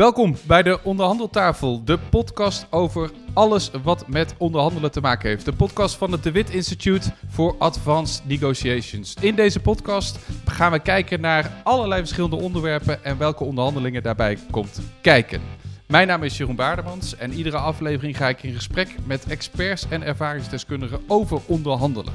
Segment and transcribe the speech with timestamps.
[0.00, 5.44] Welkom bij de Onderhandeltafel, de podcast over alles wat met onderhandelen te maken heeft.
[5.44, 9.14] De podcast van het De Wit Institute for Advanced Negotiations.
[9.20, 14.80] In deze podcast gaan we kijken naar allerlei verschillende onderwerpen en welke onderhandelingen daarbij komt
[15.00, 15.40] kijken.
[15.86, 20.02] Mijn naam is Jeroen Baardemans en iedere aflevering ga ik in gesprek met experts en
[20.02, 22.12] ervaringsdeskundigen over onderhandelen.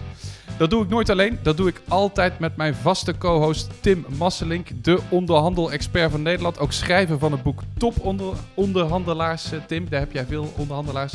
[0.57, 4.67] Dat doe ik nooit alleen, dat doe ik altijd met mijn vaste co-host Tim Masselink,
[4.83, 6.59] de onderhandel-expert van Nederland.
[6.59, 9.51] Ook schrijver van het boek Top onder Onderhandelaars.
[9.51, 11.13] Eh, Tim, daar heb jij veel onderhandelaars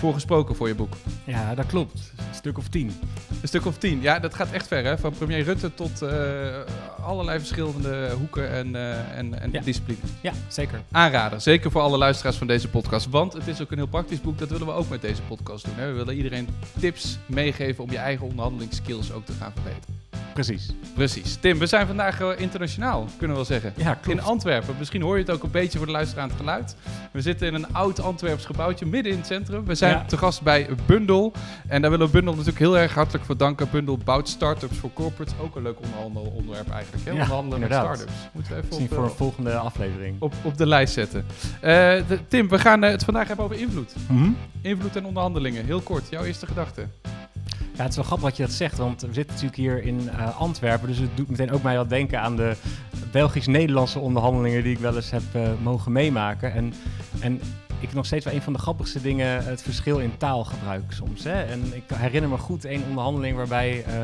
[0.00, 0.92] voor gesproken voor je boek.
[1.24, 2.12] Ja, dat klopt.
[2.16, 2.92] Een stuk of tien.
[3.42, 4.00] Een stuk of tien.
[4.00, 4.98] Ja, dat gaat echt ver, hè?
[4.98, 6.10] Van premier Rutte tot uh,
[7.04, 9.60] allerlei verschillende hoeken en, uh, en, en Ja.
[9.60, 10.10] disciplines.
[10.20, 10.80] Ja, zeker.
[10.90, 13.08] Aanrader, zeker voor alle luisteraars van deze podcast.
[13.10, 14.38] Want het is ook een heel praktisch boek.
[14.38, 15.74] Dat willen we ook met deze podcast doen.
[15.76, 15.86] Hè?
[15.86, 19.99] We willen iedereen tips meegeven om je eigen onderhandelingsskills ook te gaan verbeteren.
[20.34, 20.70] Precies.
[20.94, 21.36] Precies.
[21.40, 23.72] Tim, we zijn vandaag eh, internationaal, kunnen we wel zeggen.
[23.76, 24.18] Ja, klopt.
[24.18, 24.74] In Antwerpen.
[24.78, 26.76] Misschien hoor je het ook een beetje voor de luisteraar aan het geluid.
[27.12, 29.64] We zitten in een oud Antwerps gebouwtje midden in het centrum.
[29.64, 30.04] We zijn Ja.
[30.04, 31.32] te gast bij Bundel.
[31.68, 33.68] En daar willen we Bundel natuurlijk heel erg hartelijk voor danken.
[33.70, 35.34] Bundel bouwt startups voor corporates.
[35.40, 37.04] Ook een leuk onderhandelonderwerp eigenlijk.
[37.04, 37.10] Hè?
[37.10, 38.12] Ja, Onderhandelen met startups.
[38.32, 40.16] Moeten we even Misschien op, voor eh, een volgende aflevering.
[40.20, 41.24] op, op de lijst zetten.
[41.60, 41.70] Eh,
[42.08, 43.94] de- Tim, we gaan het vandaag hebben over invloed.
[44.08, 44.30] Mhm.
[44.62, 45.64] Invloed en onderhandelingen.
[45.64, 46.86] Heel kort, jouw eerste gedachte.
[47.80, 50.08] Ja, het is wel grappig dat je dat zegt, want we zitten natuurlijk hier in
[50.08, 50.88] eh, Antwerpen.
[50.88, 52.56] Dus het doet meteen ook mij wat denken aan de
[53.10, 56.52] Belgisch-Nederlandse onderhandelingen die ik wel eens heb eh, mogen meemaken.
[56.52, 56.72] En,
[57.20, 57.40] en
[57.80, 61.24] ik nog steeds wel een van de grappigste dingen het verschil in taalgebruik soms.
[61.24, 61.42] Hè?
[61.42, 63.94] En ik herinner me goed een onderhandeling waarbij eh,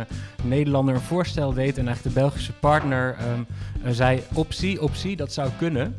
[0.43, 5.33] een Nederlander een voorstel deed en eigenlijk de Belgische partner eh, zei optie, optie, dat
[5.33, 5.97] zou kunnen.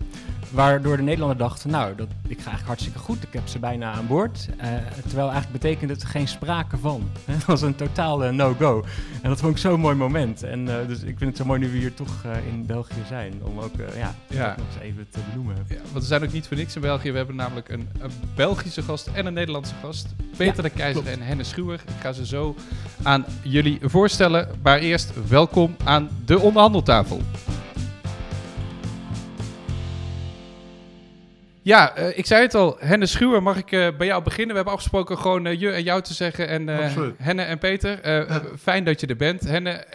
[0.52, 3.92] Waardoor de Nederlander dacht, nou, dat, ik ga eigenlijk hartstikke goed, ik heb ze bijna
[3.92, 4.48] aan boord.
[4.58, 4.70] Eh,
[5.08, 7.10] terwijl eigenlijk betekende het geen sprake van.
[7.26, 8.84] Dat was een totale no-go.
[9.22, 10.44] En dat vond ik zo'n mooi moment.
[10.44, 13.02] En eh, dus ik vind het zo mooi nu we hier toch eh, in België
[13.08, 14.48] zijn, om ook eh, ja, Ja.
[14.58, 15.56] nog eens even te benoemen.
[15.70, 17.12] Ja, want we zijn ook niet voor niks in België.
[17.12, 20.08] We hebben namelijk een, een Belgische gast en een Nederlandse gast.
[20.38, 21.18] Peter Ja, de Keizer klopt.
[21.20, 21.80] en Henne Schuwer.
[21.88, 22.56] Ik ga ze zo
[23.04, 24.48] aan jullie voorstellen.
[24.64, 27.22] Maar eerst welkom aan de onderhandeltafel.
[31.68, 32.76] Ja, eh, ik zei het al.
[32.80, 34.50] Henne Schuwer, mag ik eh, bij jou beginnen?
[34.50, 36.48] We hebben afgesproken gewoon eh, je en jou te zeggen.
[36.48, 36.68] En.
[37.18, 38.42] Henne en Peter, Ja.
[38.60, 39.42] fijn dat je er bent.
[39.42, 39.86] Henne,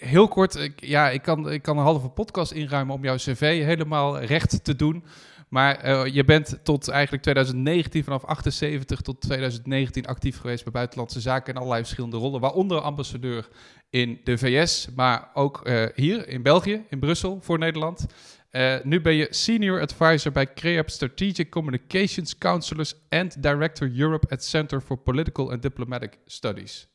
[0.00, 0.54] heel kort.
[0.54, 4.64] Ik, ja, ik kan, ik kan een halve podcast inruimen om jouw cv helemaal recht
[4.64, 5.04] te doen.
[5.48, 11.52] Maar je bent tot eigenlijk 2019, vanaf 78 tot 2019 actief geweest bij Buitenlandse Zaken
[11.52, 12.40] in allerlei verschillende rollen.
[12.40, 13.48] Waaronder ambassadeur
[13.90, 18.06] in de VS, maar ook hier in België, in Brussel voor Nederland.
[18.52, 24.44] Eh, nu ben je Senior Advisor bij CREAP Strategic Communications Counselors and Director Europe at
[24.44, 26.88] Center for Political and Diplomatic Studies.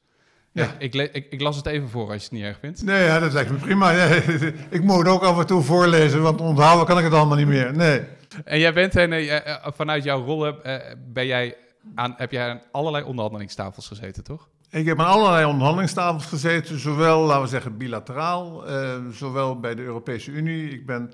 [0.51, 0.63] Ja.
[0.63, 0.75] Ja.
[0.77, 2.83] ik, ik, ik las het even voor als je het niet erg vindt.
[2.83, 3.91] Nee, ja, dat lijkt me prima.
[3.91, 4.21] Nee,
[4.69, 7.47] ik moet het ook af en toe voorlezen, want onthouden kan ik het allemaal niet
[7.47, 7.75] meer.
[7.75, 8.01] Nee.
[8.43, 10.75] En jij bent, en, eh, eh, vanuit jouw eh,
[11.07, 11.55] ben jij
[11.95, 14.49] aan, heb jij aan allerlei onderhandelingstafels gezeten, toch?
[14.69, 18.63] Ik heb aan allerlei onderhandelingstafels gezeten, zowel, laten we zeggen, bilateraal,
[19.11, 20.69] zowel bij de Europese Unie.
[20.69, 21.13] Ik ben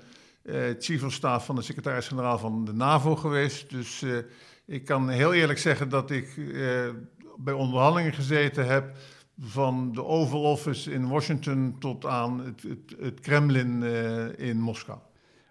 [0.78, 3.70] chief of staff van de secretaris-generaal van de NAVO geweest.
[3.70, 4.18] Dus eh,
[4.66, 6.88] ik kan heel eerlijk zeggen dat ik eh,
[7.36, 8.96] bij onderhandelingen gezeten heb
[9.40, 14.98] van de Oval Office in Washington tot aan het, het, het Kremlin eh, in Moskou.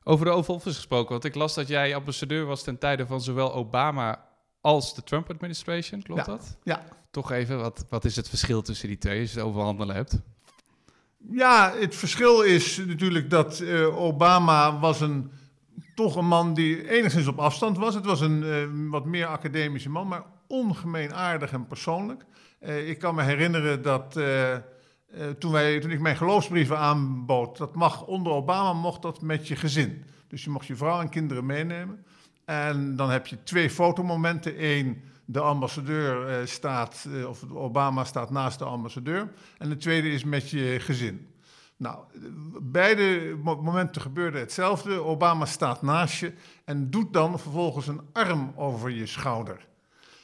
[0.04, 3.22] Over de Oval Office gesproken, want ik las dat jij ambassadeur was ten tijde van
[3.22, 4.26] zowel Obama
[4.62, 6.32] als de Trump administration, klopt Ja.
[6.32, 6.58] dat?
[6.64, 6.84] Ja.
[7.12, 9.96] Toch even, wat, wat is het verschil tussen die twee als je het over handelen
[9.96, 10.22] hebt?
[11.32, 15.32] Ja, het verschil is natuurlijk dat eh, Obama was een,
[15.96, 17.96] toch een man die enigszins op afstand was.
[17.96, 22.26] Het was een eh, wat meer academische man, maar ongemeen aardig en persoonlijk.
[22.60, 24.20] Eh, ik kan me herinneren dat
[25.40, 29.56] toen, wij, toen ik mijn geloofsbrieven aanbood, dat mag onder Obama mocht dat met je
[29.56, 30.04] gezin.
[30.28, 32.06] Dus je mocht je vrouw en kinderen meenemen.
[32.46, 34.64] En dan heb je twee fotomomenten.
[34.64, 39.34] Eén, de ambassadeur eh, staat, eh, of Obama staat naast de ambassadeur.
[39.58, 41.28] En de tweede is met je gezin.
[41.78, 42.04] Nou,
[42.62, 45.04] beide mo- momenten gebeurde hetzelfde.
[45.04, 46.34] Obama staat naast je
[46.66, 49.68] en doet dan vervolgens een arm over je schouder.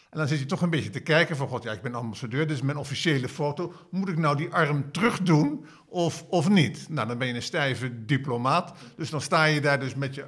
[0.09, 2.47] En dan zit je toch een beetje te kijken van, god, ja, ik ben ambassadeur,
[2.47, 3.73] dit is mijn officiële foto.
[3.91, 6.89] Moet ik nou die arm terug doen of, of niet?
[6.89, 8.73] Nou, dan ben je een stijve diplomaat.
[8.95, 10.25] Dus dan sta je daar dus met je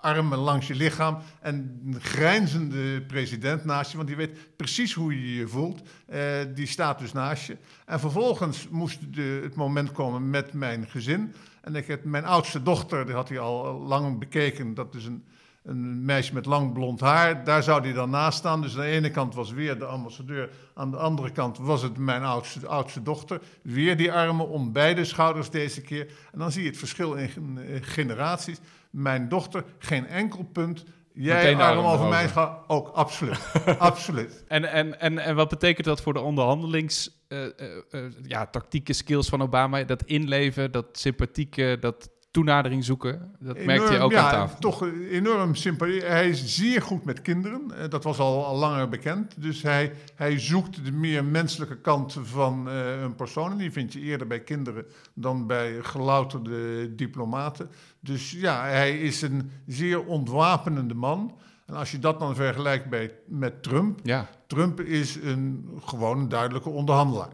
[0.00, 5.20] armen langs je lichaam en een grijnzende president naast je, want die weet precies hoe
[5.20, 5.82] je je voelt.
[6.06, 6.20] Eh,
[6.54, 7.56] die staat dus naast je.
[7.86, 11.34] En vervolgens moest de, het moment komen met mijn gezin.
[11.60, 15.24] En ik heb mijn oudste dochter, die had hij al lang bekeken, dat is een,
[15.62, 17.44] een meisje met lang blond haar.
[17.44, 18.62] Daar zou hij dan naast staan.
[18.62, 21.98] Dus aan de ene kant was weer de ambassadeur, aan de andere kant was het
[21.98, 23.40] mijn oudste, oudste dochter.
[23.62, 26.06] Weer die armen om beide schouders deze keer.
[26.32, 28.60] En dan zie je het verschil in gen- generaties.
[28.90, 30.84] Mijn dochter, geen enkel punt.
[31.12, 33.52] Jij arm arm over mij gaat ook absoluut.
[33.78, 34.44] absoluut.
[34.48, 37.24] En, en, en, en wat betekent dat voor de onderhandelings...
[37.28, 37.52] eh, eh,
[37.90, 39.84] eh, ja, tactieke skills van Obama?
[39.84, 43.34] Dat inleven, dat sympathieke, dat toenadering zoeken.
[43.40, 44.58] Dat merkte je Enorm, ook ja, aan tafel.
[44.58, 46.02] Toch enorm sympathie.
[46.02, 47.90] Hij is zeer goed met kinderen.
[47.90, 49.42] Dat was al, al langer bekend.
[49.42, 53.50] Dus hij, hij zoekt de meer menselijke kant van een persoon.
[53.50, 57.70] En die vind je eerder bij kinderen dan bij gelouterde diplomaten.
[58.00, 61.38] Dus ja, hij is een zeer ontwapenende man.
[61.66, 64.00] En als je dat dan vergelijkt bij, met Trump.
[64.02, 67.32] Ja, Trump is een gewoon een duidelijke onderhandelaar.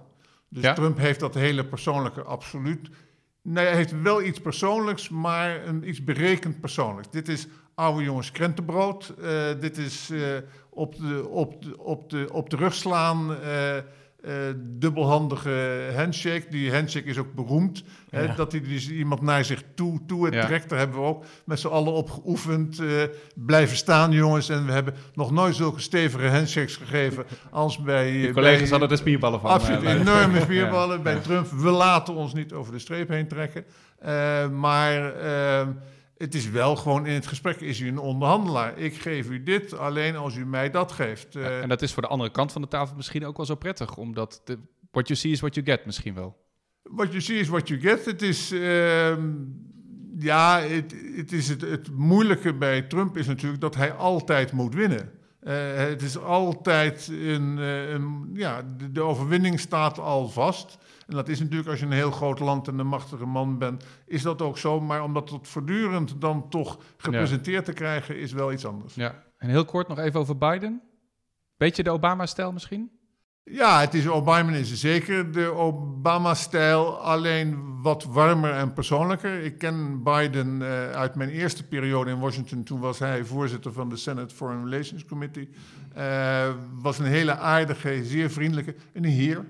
[0.48, 0.72] Dus Ja?
[0.72, 2.88] Trump heeft dat hele persoonlijke absoluut.
[3.42, 7.10] Nee, hij heeft wel iets persoonlijks, maar een, iets berekend persoonlijks.
[7.10, 9.14] Dit is oude jongens krentenbrood.
[9.22, 10.20] Eh, dit is eh,
[10.70, 13.36] op, de, op, de, op, de, op de rug slaan.
[13.40, 13.76] eh,
[14.26, 16.44] eh, dubbelhandige handshake.
[16.50, 17.84] Die handshake is ook beroemd.
[18.10, 20.46] Hè, dat hij dus iemand naar zich toe, toe Ja.
[20.46, 20.68] trekt.
[20.68, 22.78] Daar hebben we ook met z'n allen op geoefend.
[22.78, 22.86] eh,
[23.34, 24.48] blijven staan, jongens.
[24.48, 28.12] En we hebben nog nooit zulke stevige handshakes gegeven als bij...
[28.12, 29.50] je eh, collega's bij- hadden er spierballen van.
[29.50, 31.02] Absoluut, enorme spierballen.
[31.02, 33.64] Bij Trump, we laten ons niet over de streep heen trekken.
[34.58, 35.66] Maar eh,
[36.16, 38.78] het is wel gewoon in het gesprek is u een onderhandelaar.
[38.78, 41.36] Ik geef u dit alleen als u mij dat geeft.
[41.36, 43.46] Eh, Ja, en dat is voor de andere kant van de tafel misschien ook wel
[43.46, 43.96] zo prettig.
[43.96, 44.58] Omdat de,
[44.90, 46.36] what you see is what you get misschien wel.
[46.82, 48.04] What you see is what you get.
[48.04, 49.30] Het is, ehm,
[50.18, 54.74] ja, het, het, is het, het moeilijke bij Trump is natuurlijk dat hij altijd moet
[54.74, 55.10] winnen.
[55.40, 60.78] Eh, het is altijd een, eh, een ja, de, de overwinning staat al vast.
[61.06, 63.84] En dat is natuurlijk als je een heel groot land en een machtige man bent,
[64.06, 64.80] is dat ook zo.
[64.80, 68.94] Maar om dat tot voortdurend dan toch gepresenteerd te krijgen, is wel iets anders.
[68.94, 69.24] Ja.
[69.38, 70.82] En heel kort nog even over Biden.
[71.56, 72.90] Beetje de Obama-stijl misschien?
[73.50, 79.42] Ja, het is Obama is zeker de Obama-stijl, alleen wat warmer en persoonlijker.
[79.42, 82.62] Ik ken Biden eh, uit mijn eerste periode in Washington.
[82.62, 85.48] Toen was hij voorzitter van de Senate Foreign Relations Committee.
[85.94, 89.44] Eh, was een hele aardige, zeer vriendelijke, een heer.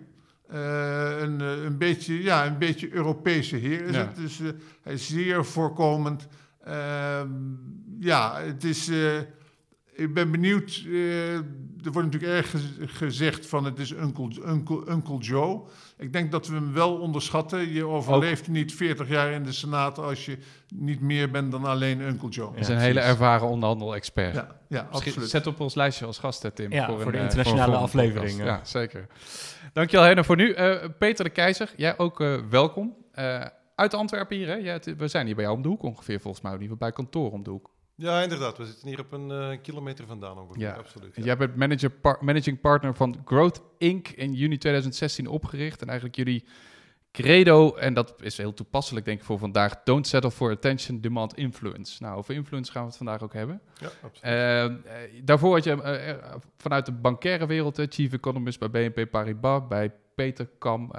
[0.48, 4.00] Eh, een, eh, een, beetje, ja, een beetje Europese heer is Ja.
[4.06, 4.16] het.
[4.16, 4.48] Dus eh,
[4.82, 6.28] hij is zeer voorkomend.
[6.64, 7.28] Ehm,
[8.00, 8.90] ja, het is...
[9.92, 10.84] ik ben benieuwd.
[11.86, 15.60] Eh, er wordt natuurlijk erg gez- gezegd van het is Uncle, Uncle, Uncle Joe.
[15.98, 17.72] Ik denk dat we hem wel onderschatten.
[17.72, 20.38] Je overleeft niet 40 jaar in de Senaat als je
[20.74, 22.50] niet meer bent dan alleen Uncle Joe.
[22.50, 24.34] Dat is een hele ervaren onderhandel-expert.
[24.34, 25.28] Ja, ja absoluut.
[25.30, 26.72] Zet op ons lijstje als gast, hè, Tim.
[26.72, 28.72] Ja, voor de eh, internationale volgende aflevering, podcast.
[28.72, 28.80] ja.
[28.80, 29.06] Zeker.
[29.72, 30.52] Dankjewel, Henna, voor nu.
[30.52, 32.94] Eh, Peter de Keizer, jij ook eh, welkom.
[33.12, 33.44] Eh,
[33.74, 34.54] uit Antwerpen hier, hè?
[34.54, 36.52] Ja, het- we zijn hier bij jou om de hoek ongeveer, volgens mij.
[36.52, 37.70] In ieder geval bij kantoor om de hoek.
[37.96, 38.58] Ja, inderdaad.
[38.58, 40.62] We zitten hier op een eh, kilometer vandaan ongeveer.
[40.62, 40.72] Ja.
[40.72, 41.16] Absoluut.
[41.16, 41.24] Ja.
[41.24, 44.08] Jij bent manager par- managing partner van Growth Inc.
[44.08, 45.80] in juni 2016 opgericht.
[45.80, 46.44] En eigenlijk jullie
[47.22, 49.82] credo, en dat is heel toepasselijk denk ik voor vandaag...
[49.84, 52.02] Don't settle for attention, demand influence.
[52.02, 53.60] Nou, over influence gaan we het vandaag ook hebben.
[53.80, 54.20] Ja, absoluut.
[54.20, 54.72] Eh, eh,
[55.22, 60.48] daarvoor had je eh, vanuit de bankaire wereld, chief economist bij BNP Paribas, bij Peter
[60.58, 60.90] Kam.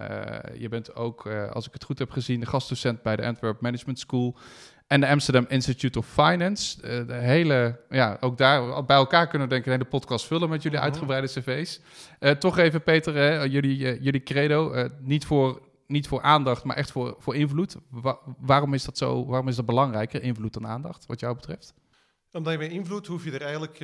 [0.57, 3.99] Je bent ook, als ik het goed heb gezien, de gastdocent bij de Antwerp Management
[3.99, 4.37] School
[4.87, 6.81] en de Amsterdam Institute of Finance.
[6.81, 10.25] Eh, de hele, ja, ook daar bij elkaar kunnen we denk ik een hele podcast
[10.25, 10.87] vullen met jullie Mhm.
[10.87, 11.79] uitgebreide cv's.
[12.19, 16.75] Eh, toch even, Peter, hè, jullie, eh, jullie credo, niet voor niet voor aandacht, maar
[16.75, 17.75] echt voor, voor invloed.
[17.89, 19.25] Wa- waarom is dat zo?
[19.25, 21.73] Waarom is dat belangrijker, invloed dan aandacht, wat jou betreft?
[22.31, 23.81] Omdat je bij invloed hoef je er eigenlijk...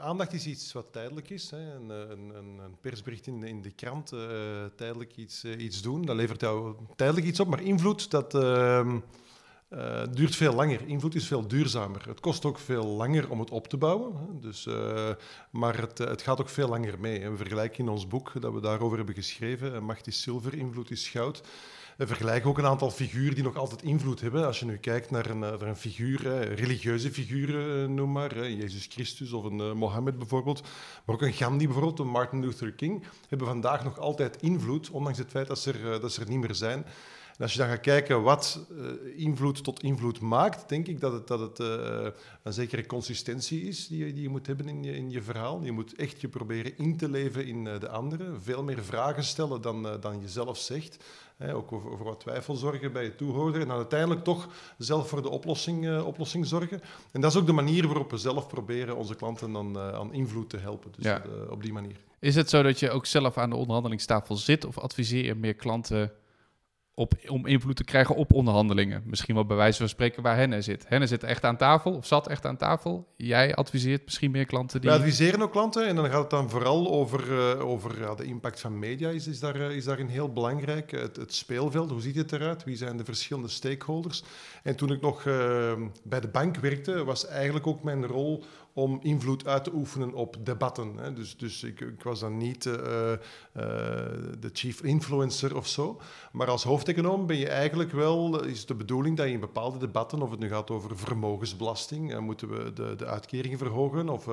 [0.00, 1.50] aandacht is iets wat tijdelijk is.
[1.50, 1.74] Hè.
[1.74, 4.12] Een, een, een, persbericht in de, in de krant,
[4.76, 7.48] tijdelijk iets, iets doen, dat levert jou tijdelijk iets op.
[7.48, 8.34] Maar invloed, dat
[9.68, 10.86] eh, duurt veel langer.
[10.86, 12.08] Invloed is veel duurzamer.
[12.08, 14.40] Het kost ook veel langer om het op te bouwen.
[14.40, 15.10] Dus, eh,
[15.50, 17.30] maar het, eh, het gaat ook veel langer mee.
[17.30, 19.84] We vergelijken in ons boek dat we daarover hebben geschreven.
[19.84, 21.42] Macht is zilver, invloed is goud.
[21.96, 24.46] We vergelijken ook een aantal figuren die nog altijd invloed hebben.
[24.46, 29.32] Als je nu kijkt naar een, naar een figuur, religieuze figuren, noem maar, Jezus Christus
[29.32, 30.62] of een Mohammed bijvoorbeeld,
[31.04, 35.18] maar ook een Gandhi bijvoorbeeld, een Martin Luther King, hebben vandaag nog altijd invloed, ondanks
[35.18, 36.86] het feit dat ze er, dat ze er niet meer zijn.
[37.36, 41.12] En als je dan gaat kijken wat eh, invloed tot invloed maakt, denk ik dat
[41.12, 42.06] het, dat het eh,
[42.42, 45.62] een zekere consistentie is die je, die je moet hebben in je, in je verhaal.
[45.62, 49.24] Je moet echt je proberen in te leven in eh, de anderen, veel meer vragen
[49.24, 51.04] stellen dan, dan je zelf zegt.
[51.52, 53.60] Ook over, over wat twijfel zorgen bij je toehoorder.
[53.60, 56.80] En dan uiteindelijk toch zelf voor de oplossing, oplossing zorgen.
[57.12, 60.50] En dat is ook de manier waarop we zelf proberen onze klanten dan, aan invloed
[60.50, 60.92] te helpen.
[60.96, 61.22] Dus Ja.
[61.50, 61.96] op die manier.
[62.18, 65.54] Is het zo dat je ook zelf aan de onderhandelingstafel zit of adviseer je meer
[65.54, 66.12] klanten
[66.98, 69.02] op, om invloed te krijgen op onderhandelingen.
[69.04, 70.84] Misschien wel bij wijze van spreken waar Henne zit.
[70.88, 73.06] Henne zit echt aan tafel of zat echt aan tafel.
[73.16, 74.90] Jij adviseert misschien meer klanten die...
[74.90, 78.60] We adviseren ook klanten en dan gaat het dan vooral over, uh, over de impact
[78.60, 80.90] van media is, is, daar, is daarin heel belangrijk.
[80.90, 82.64] Het, het, speelveld, hoe ziet het eruit?
[82.64, 84.24] Wie zijn de verschillende stakeholders?
[84.62, 85.72] En toen ik nog uh,
[86.02, 88.44] bij de bank werkte, was eigenlijk ook mijn rol
[88.76, 90.92] om invloed uit te oefenen op debatten.
[90.96, 91.12] Hè.
[91.12, 93.16] Dus, dus ik, ik, was dan niet uh, uh,
[94.40, 96.00] de chief influencer of zo.
[96.32, 100.22] Maar als hoofdeconoom ben je eigenlijk wel, is de bedoeling dat je in bepaalde debatten,
[100.22, 104.28] of het nu gaat over vermogensbelasting, uh, moeten we de, de uitkeringen verhogen, of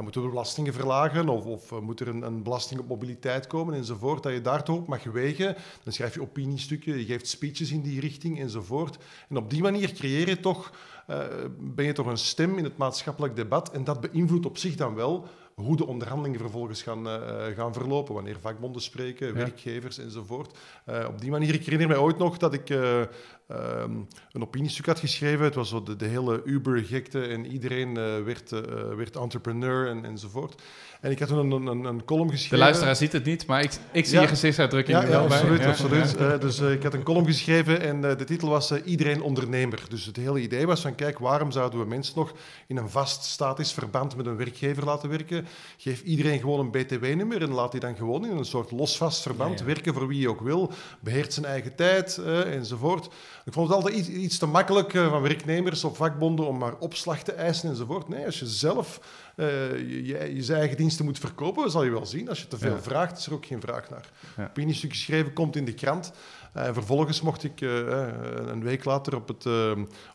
[0.00, 4.22] moeten we belastingen verlagen, of, of moet er een, een, belasting op mobiliteit komen enzovoort,
[4.22, 5.56] dat je daar toch op mag wegen.
[5.82, 8.98] Dan schrijf je opiniestukken, je geeft speeches in die richting enzovoort.
[9.28, 10.72] En op die manier creëer je toch
[11.10, 11.16] uh,
[11.58, 13.70] ben je toch een stem in het maatschappelijk debat.
[13.70, 18.14] En dat beïnvloedt op zich dan wel hoe de onderhandelingen vervolgens gaan, uh, gaan verlopen.
[18.14, 19.32] Wanneer vakbonden spreken, ja.
[19.32, 20.58] werkgevers enzovoort.
[20.88, 22.68] Uh, op die manier, ik herinner mij ooit nog dat ik
[23.50, 25.44] um, een opiniestuk had geschreven.
[25.44, 28.50] Het was zo de, de hele Uber-gekte en iedereen werd,
[28.96, 30.62] werd entrepreneur en, enzovoort.
[31.00, 32.56] En ik had toen een, een, een column geschreven.
[32.56, 34.20] De luisteraar ziet het niet, maar ik, ik zie Ja.
[34.22, 35.36] je gezichtsuitdrukking Ja, ja, wel bij.
[35.38, 35.60] absoluut.
[35.60, 35.68] Ja.
[35.68, 36.14] absoluut.
[36.18, 36.32] Ja.
[36.32, 39.22] Eh, dus eh, ik had een column geschreven en eh, de titel was eh, Iedereen
[39.22, 39.82] ondernemer.
[39.88, 42.32] Dus het hele idee was van, kijk, waarom zouden we mensen nog
[42.66, 45.46] in een vast statisch verband met een werkgever laten werken?
[45.76, 49.62] Geef iedereen gewoon een BTW-nummer en laat die dan gewoon in een soort losvast verband
[49.62, 50.72] werken voor wie je ook wil.
[51.00, 53.08] Beheert zijn eigen tijd eh, enzovoort.
[53.48, 56.74] Ik vond het altijd iets, iets te makkelijk eh, van werknemers of vakbonden om maar
[56.78, 58.08] opslag te eisen enzovoort.
[58.08, 59.00] Nee, als je zelf
[59.36, 62.28] eh, je, je, je eigen diensten moet verkopen, zal je wel zien.
[62.28, 62.80] Als je te veel Ja.
[62.80, 64.10] vraagt, is er ook geen vraag naar.
[64.36, 64.44] Ja.
[64.44, 66.12] Opiniestuk geschreven, komt in de krant.
[66.52, 69.46] Eh, En vervolgens mocht ik een week later op het,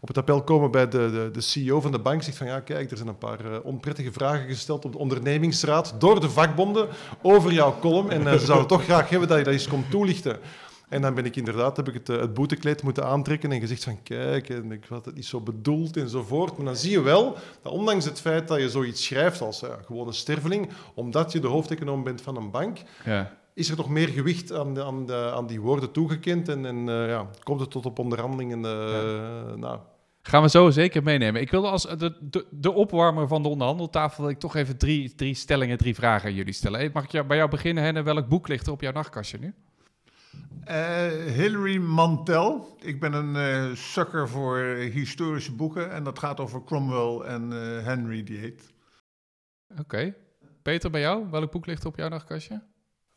[0.02, 2.24] op het appel komen bij de, de, de CEO van de bank.
[2.24, 6.20] Zegt van ja, kijk, er zijn een paar onprettige vragen gesteld op de ondernemingsraad door
[6.20, 6.88] de vakbonden
[7.22, 8.10] over jouw column.
[8.12, 10.40] En ze zouden toch graag hebben dat je dat eens komt toelichten.
[10.90, 13.84] En dan ben ik inderdaad, heb ik het, eh, het boetekleed moeten aantrekken en gezegd
[13.84, 16.58] van kijk, en ik had het niet zo bedoeld enzovoort.
[16.58, 19.78] Maar dan zie je wel dat ondanks het feit dat je zoiets schrijft als ja,
[19.86, 23.38] gewoon een sterveling, omdat je de hoofdeconoom bent van een bank, Ja.
[23.54, 26.90] is er toch meer gewicht aan, de, aan, de, aan die woorden toegekend en, en
[26.90, 28.66] eh, ja, komt het tot op onderhandelingen.
[28.66, 29.80] eh, nou,
[30.26, 31.42] Gaan we zo zeker meenemen.
[31.42, 34.30] Ik wilde als de, de, de opwarmer van de onderhandeltafel...
[34.30, 36.90] ik toch even drie, drie stellingen, drie vragen aan jullie stellen.
[36.94, 38.02] Mag ik jou, bij jou beginnen, Henne?
[38.04, 39.54] Welk boek ligt er op jouw nachtkastje nu?
[40.64, 42.78] Eh, Hilary Mantel.
[42.80, 45.92] Ik ben een eh sukker voor historische boeken.
[45.92, 48.56] En dat gaat over Cromwell en eh, Henry VIII.
[49.80, 50.16] Oké.
[50.62, 51.30] Peter, bij jou?
[51.30, 52.73] Welk boek ligt op jouw nachtkastje?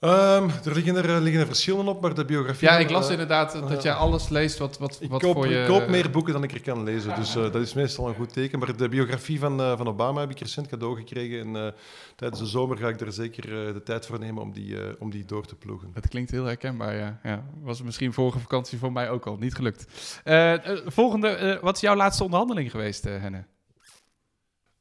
[0.06, 2.68] Ehm, er liggen er, eh, liggen er verschillen op, maar de biografie...
[2.68, 5.34] Ja, ik las eh, inderdaad dat eh, jij alles leest wat, wat, Ik wat koop,
[5.34, 5.60] voor je...
[5.60, 8.32] ik koop meer boeken dan ik er kan lezen, dus dat is meestal een goed
[8.32, 8.58] teken.
[8.58, 11.56] Maar de biografie van, van Obama heb ik recent cadeau gekregen.
[11.56, 11.74] En
[12.16, 13.42] tijdens de zomer ga ik er zeker
[13.74, 15.90] de tijd voor nemen om die, om die door te ploegen.
[15.94, 17.20] Het klinkt heel herkenbaar, ja.
[17.22, 17.44] ja.
[17.62, 19.36] Was misschien vorige vakantie voor mij ook al.
[19.36, 19.86] Niet gelukt.
[20.86, 23.44] Volgende, wat is jouw laatste onderhandeling geweest, Henne?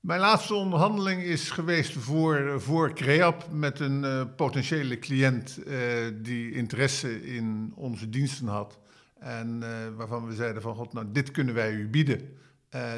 [0.06, 5.78] Mijn laatste onderhandeling is geweest voor, voor Creap met een eh, potentiële cliënt eh,
[6.22, 8.80] die interesse in onze diensten had.
[9.20, 12.38] En eh, waarvan we zeiden van god, nou dit kunnen wij u bieden.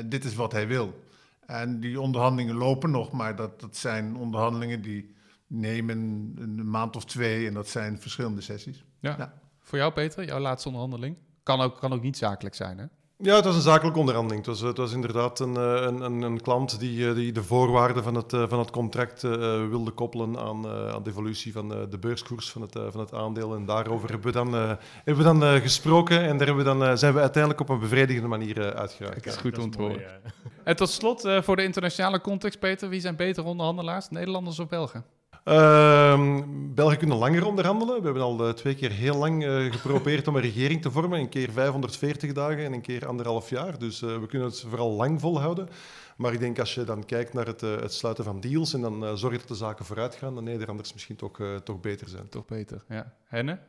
[0.06, 1.04] Dit is wat hij wil.
[1.46, 5.16] En die onderhandelingen lopen nog, maar dat, dat zijn onderhandelingen die
[5.48, 5.98] nemen
[6.38, 8.84] een maand of twee en dat zijn verschillende sessies.
[9.00, 9.16] Ja.
[9.18, 9.34] Ja.
[9.60, 11.18] Voor jou, Peter, jouw laatste onderhandeling?
[11.44, 12.86] Kan ook, kan ook niet zakelijk zijn, hè?
[13.20, 14.46] Ja, het was een zakelijke onderhandeling.
[14.46, 17.44] Het was, het was inderdaad een, eh, een, een, een klant die, eh, die de
[17.44, 19.32] voorwaarden van het, eh, van het contract eh,
[19.70, 23.14] wilde koppelen aan, eh, aan de evolutie van eh, de beurskoers van het, van het
[23.14, 23.56] aandeel.
[23.56, 24.72] En daarover hebben we dan, eh,
[25.04, 27.70] hebben we dan eh, gesproken en daar hebben we dan, eh, zijn we uiteindelijk op
[27.70, 29.26] een bevredigende manier eh, uitgeraakt.
[29.26, 30.08] is goed Dat om te mooi, horen.
[30.24, 30.32] ja.
[30.64, 34.10] En tot slot, eh, voor de internationale context, Peter, wie zijn betere onderhandelaars?
[34.10, 35.06] Nederlanders of Belgen?
[35.48, 36.44] Ehm,
[36.76, 37.98] België kunnen langer onderhandelen.
[37.98, 41.20] We hebben al eh, twee keer heel lang eh, geprobeerd om een regering te vormen.
[41.20, 43.80] Een keer 540 dagen en een keer anderhalf jaar.
[43.80, 45.70] Dus eh, we kunnen het vooral lang volhouden.
[46.18, 49.06] Maar ik denk als je dan kijkt naar het, het sluiten van deals en dan
[49.06, 52.30] eh zorgt dat de zaken vooruit gaan, dan Nederlanders misschien toch, toch beter zijn.
[52.30, 53.14] Toch beter, ja.
[53.24, 53.60] Henne?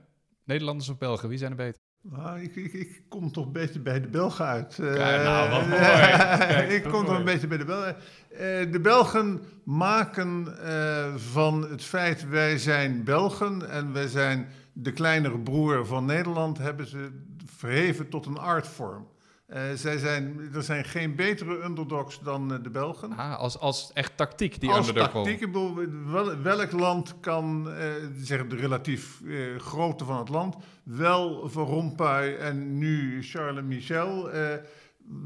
[0.44, 1.87] Nederlanders of Belgen, wie zijn er beter?
[2.10, 4.78] Nou, ik, ik, ik kom toch beetje bij de Belgen uit.
[4.78, 5.80] Eh, Kijk, nou, wat mooi.
[5.80, 7.18] Kijk, ik kom toch mooi.
[7.18, 7.96] een beetje bij de Belgen.
[8.30, 14.92] Eh, de Belgen maken eh, van het feit wij zijn Belgen en wij zijn de
[14.92, 17.10] kleinere broer van Nederland, hebben ze
[17.56, 19.06] verheven tot een artvorm.
[19.48, 23.12] Eh, zij zijn, er zijn geen betere underdogs dan eh, de Belgen.
[23.12, 25.74] Ah, als, als echt tactiek, die Als underdog tactiek, ik bedoel,
[26.06, 27.86] wel- welk land kan, eh
[28.16, 34.30] zeg de relatief eh, grootte van het land, wel Van Rompuy en nu Charles Michel.
[34.30, 34.40] eh,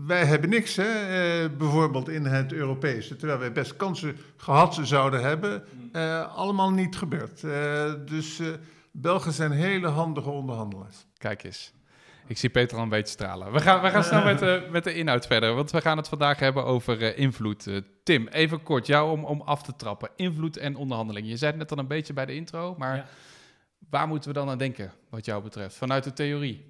[0.06, 0.84] wij hebben niks, hè,
[1.44, 5.64] eh, bijvoorbeeld in het Europese, terwijl wij best kansen gehad zouden hebben.
[5.92, 7.44] eh, allemaal niet gebeurd.
[7.44, 8.46] Eh, dus eh,
[8.92, 11.06] Belgen zijn hele handige onderhandelaars.
[11.18, 11.72] Kijk eens.
[12.32, 13.52] Ik zie Peter al een beetje stralen.
[13.52, 16.08] We gaan, we gaan snel met, de, met de inhoud verder, want we gaan het
[16.08, 17.66] vandaag hebben over uh, invloed.
[17.66, 20.10] Uh, Tim, even kort, jou om, om af te trappen.
[20.16, 21.28] Invloed en onderhandeling.
[21.28, 23.06] Je zei het net al een beetje bij de intro, maar ja.
[23.90, 26.64] waar moeten we dan aan denken, wat jou betreft, vanuit de theorie?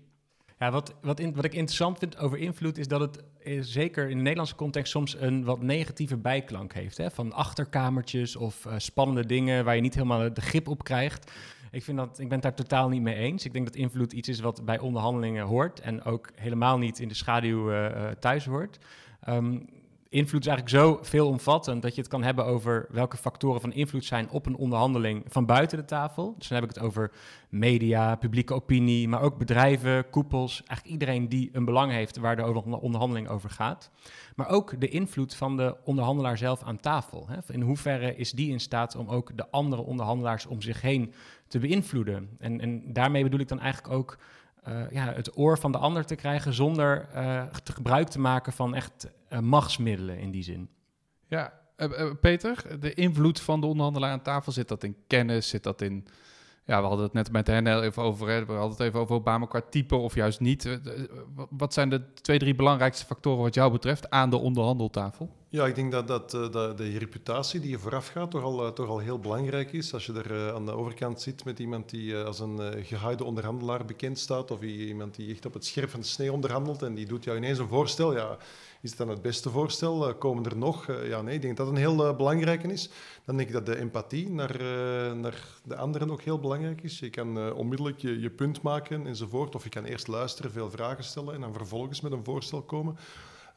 [0.58, 4.08] Ja, wat, wat, in, wat ik interessant vind over invloed is dat het is zeker
[4.08, 6.96] in de Nederlandse context soms een wat negatieve bijklank heeft.
[6.96, 7.10] Hè?
[7.10, 11.30] Van achterkamertjes of uh, spannende dingen waar je niet helemaal de grip op krijgt.
[11.72, 13.44] Ik, vind dat, ik ben daar totaal niet mee eens.
[13.44, 17.08] Ik denk dat invloed iets is wat bij onderhandelingen hoort en ook helemaal niet in
[17.08, 18.78] de schaduw uh, thuis hoort.
[19.28, 19.66] Um,
[20.12, 24.04] invloed is eigenlijk zo veelomvattend dat je het kan hebben over welke factoren van invloed
[24.04, 26.34] zijn op een onderhandeling van buiten de tafel.
[26.38, 27.12] Dus dan heb ik het over
[27.48, 32.80] media, publieke opinie, maar ook bedrijven, koepels, eigenlijk iedereen die een belang heeft waar de
[32.80, 33.90] onderhandeling over gaat.
[34.36, 37.26] Maar ook de invloed van de onderhandelaar zelf aan tafel.
[37.28, 37.54] Hè.
[37.54, 41.12] In hoeverre is die in staat om ook de andere onderhandelaars om zich heen
[41.48, 42.28] te beïnvloeden?
[42.38, 44.18] En, en daarmee bedoel ik dan eigenlijk ook
[44.68, 48.52] uh, ja, het oor van de ander te krijgen zonder uh, te gebruik te maken
[48.52, 50.68] van echt uh, machtsmiddelen in die zin.
[51.28, 51.52] Ja,
[52.20, 56.06] Peter, de invloed van de onderhandelaar aan tafel, zit dat in kennis, zit dat in...
[56.64, 58.44] Ja, we hadden het net met hen even over, hè?
[58.44, 60.78] we hadden het even over Obama qua type of juist niet.
[61.50, 65.41] Wat zijn de twee, drie belangrijkste factoren wat jou betreft aan de onderhandeltafel?
[65.52, 68.66] Ja, ik denk dat, dat, uh, dat de reputatie die je vooraf gaat toch al,
[68.66, 69.94] uh, toch al heel belangrijk is.
[69.94, 73.84] Als je er uh, aan de overkant zit met iemand die als een gehaaide onderhandelaar
[73.84, 77.06] bekend staat, of iemand die echt op het scherp van de snee onderhandelt en die
[77.06, 78.36] doet jou ineens een voorstel, ja,
[78.82, 80.14] is het dan het beste voorstel?
[80.14, 80.86] komen er nog?
[80.86, 82.90] ja, nee, ik denk dat dat een heel belangrijke is.
[83.24, 84.62] Dan denk ik dat de empathie naar,
[85.16, 86.98] naar de anderen ook heel belangrijk is.
[86.98, 91.04] Je kan onmiddellijk je, je punt maken enzovoort, of je kan eerst luisteren, veel vragen
[91.04, 92.96] stellen en dan vervolgens met een voorstel komen.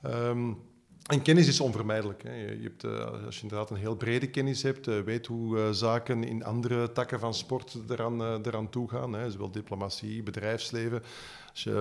[0.06, 0.58] Um,
[1.06, 2.24] en kennis is onvermijdelijk.
[2.24, 2.34] Hè.
[2.34, 5.70] Je, hebt, uh, als je inderdaad een heel brede kennis hebt, uh, weet hoe uh,
[5.70, 9.32] zaken in andere takken van sport eraan, eraan toe gaan, hè.
[9.32, 11.04] zowel diplomatie, bedrijfsleven.
[11.50, 11.72] Als je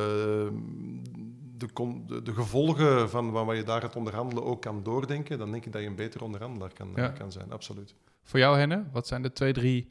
[1.57, 1.67] de,
[2.07, 5.73] de, de, gevolgen van wat je daar gaat onderhandelen ook kan doordenken, dan denk ik
[5.73, 7.09] dat je een betere onderhandelaar kan, ja.
[7.09, 7.95] kan zijn, absoluut.
[8.23, 9.91] Voor jou, Henne, wat zijn de twee, drie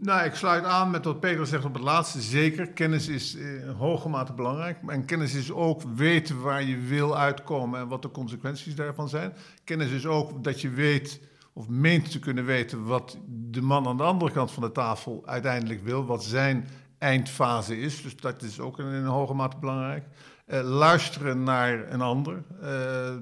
[0.00, 2.20] nou, ik sluit aan met wat Peter zegt op het laatste.
[2.20, 4.78] Zeker, kennis is in hoge mate belangrijk.
[4.86, 9.32] En kennis is ook weten waar je wil uitkomen en wat de consequenties daarvan zijn.
[9.64, 11.20] Kennis is ook dat je weet
[11.52, 15.22] of meent te kunnen weten wat de man aan de andere kant van de tafel
[15.26, 18.02] uiteindelijk wil, wat zijn eindfase is.
[18.02, 20.04] Dus dat is ook in een hoge mate belangrijk.
[20.46, 22.42] Uh, luisteren naar een ander.
[22.62, 23.14] Uh,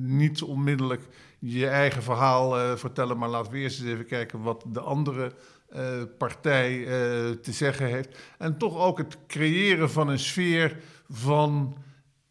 [0.00, 1.08] niet onmiddellijk
[1.38, 5.32] je eigen verhaal vertellen, maar laten we eerst eens even kijken wat de andere
[5.76, 5.82] uh,
[6.18, 6.86] partij uh,
[7.30, 8.18] te zeggen heeft.
[8.38, 10.76] En toch ook het creëren van een sfeer
[11.08, 11.76] van.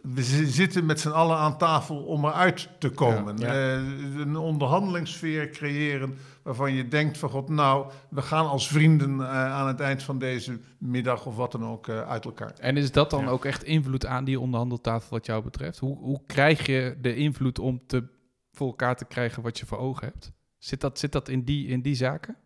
[0.02, 3.38] We zitten met z'n allen aan tafel om eruit te komen.
[3.38, 3.78] Ja, ja.
[3.78, 9.68] Uh, een onderhandelingssfeer creëren waarvan je denkt van god, nou, we gaan als vrienden aan
[9.68, 12.54] het eind van deze middag of wat dan ook uit elkaar.
[12.60, 13.30] En is dat dan ja.
[13.30, 15.78] ook echt invloed aan die onderhandeltafel wat jou betreft?
[15.78, 18.04] Hoe, hoe krijg je de invloed om te,
[18.52, 20.32] voor elkaar te krijgen wat je voor ogen hebt?
[20.58, 22.38] Zit dat, zit dat in, die, in die zaken?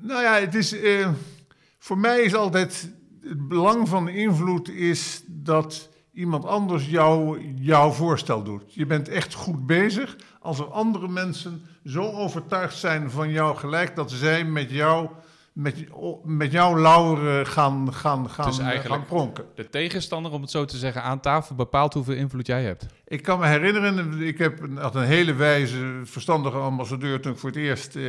[0.00, 1.08] Nou ja, het is, uh,
[1.78, 2.90] voor mij is altijd
[3.22, 8.74] het belang van invloed is dat iemand anders jou, jouw voorstel doet.
[8.74, 13.96] Je bent echt goed bezig als er andere mensen zo overtuigd zijn van jou gelijk
[13.96, 15.10] dat zij met jou
[15.52, 15.84] met,
[16.24, 19.44] met jouw lauweren gaan, gaan, gaan, dus gaan pronken.
[19.54, 22.86] De tegenstander, om het zo te zeggen, aan tafel bepaalt hoeveel invloed jij hebt.
[23.06, 27.48] Ik kan me herinneren, ik heb, had een hele wijze, verstandige ambassadeur toen ik voor
[27.48, 28.02] het eerst eh,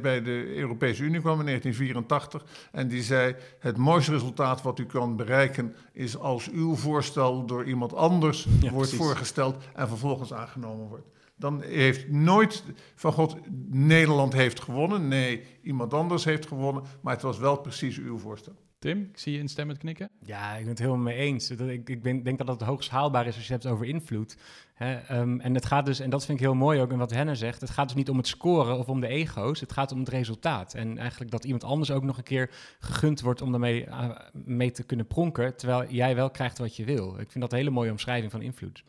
[0.00, 2.44] bij de Europese Unie kwam in 1984.
[2.72, 7.64] En die zei, het mooiste resultaat wat u kan bereiken is als uw voorstel door
[7.64, 8.96] iemand anders ja, wordt precies.
[8.96, 11.06] voorgesteld en vervolgens aangenomen wordt
[11.40, 13.36] dan heeft nooit van God
[13.70, 15.08] Nederland heeft gewonnen.
[15.08, 16.82] Nee, iemand anders heeft gewonnen.
[17.00, 18.54] Maar het was wel precies uw voorstel.
[18.80, 20.10] Tim, ik zie je instemmend knikken.
[20.24, 21.50] Ja, ik ben het helemaal mee eens.
[21.50, 24.36] Ik, ik ben, denk dat het hoogst haalbaar is als je het hebt over invloed.
[24.74, 27.10] Hè, um, en het gaat dus, en dat vind ik heel mooi ook in wat
[27.10, 29.92] Henne zegt, het gaat dus niet om het scoren of om de ego's, het gaat
[29.92, 30.74] om het resultaat.
[30.74, 34.70] En eigenlijk dat iemand anders ook nog een keer gegund wordt om daarmee uh, mee
[34.70, 37.18] te kunnen pronken, terwijl jij wel krijgt wat je wil.
[37.18, 38.84] Ik vind dat een hele mooie omschrijving van invloed.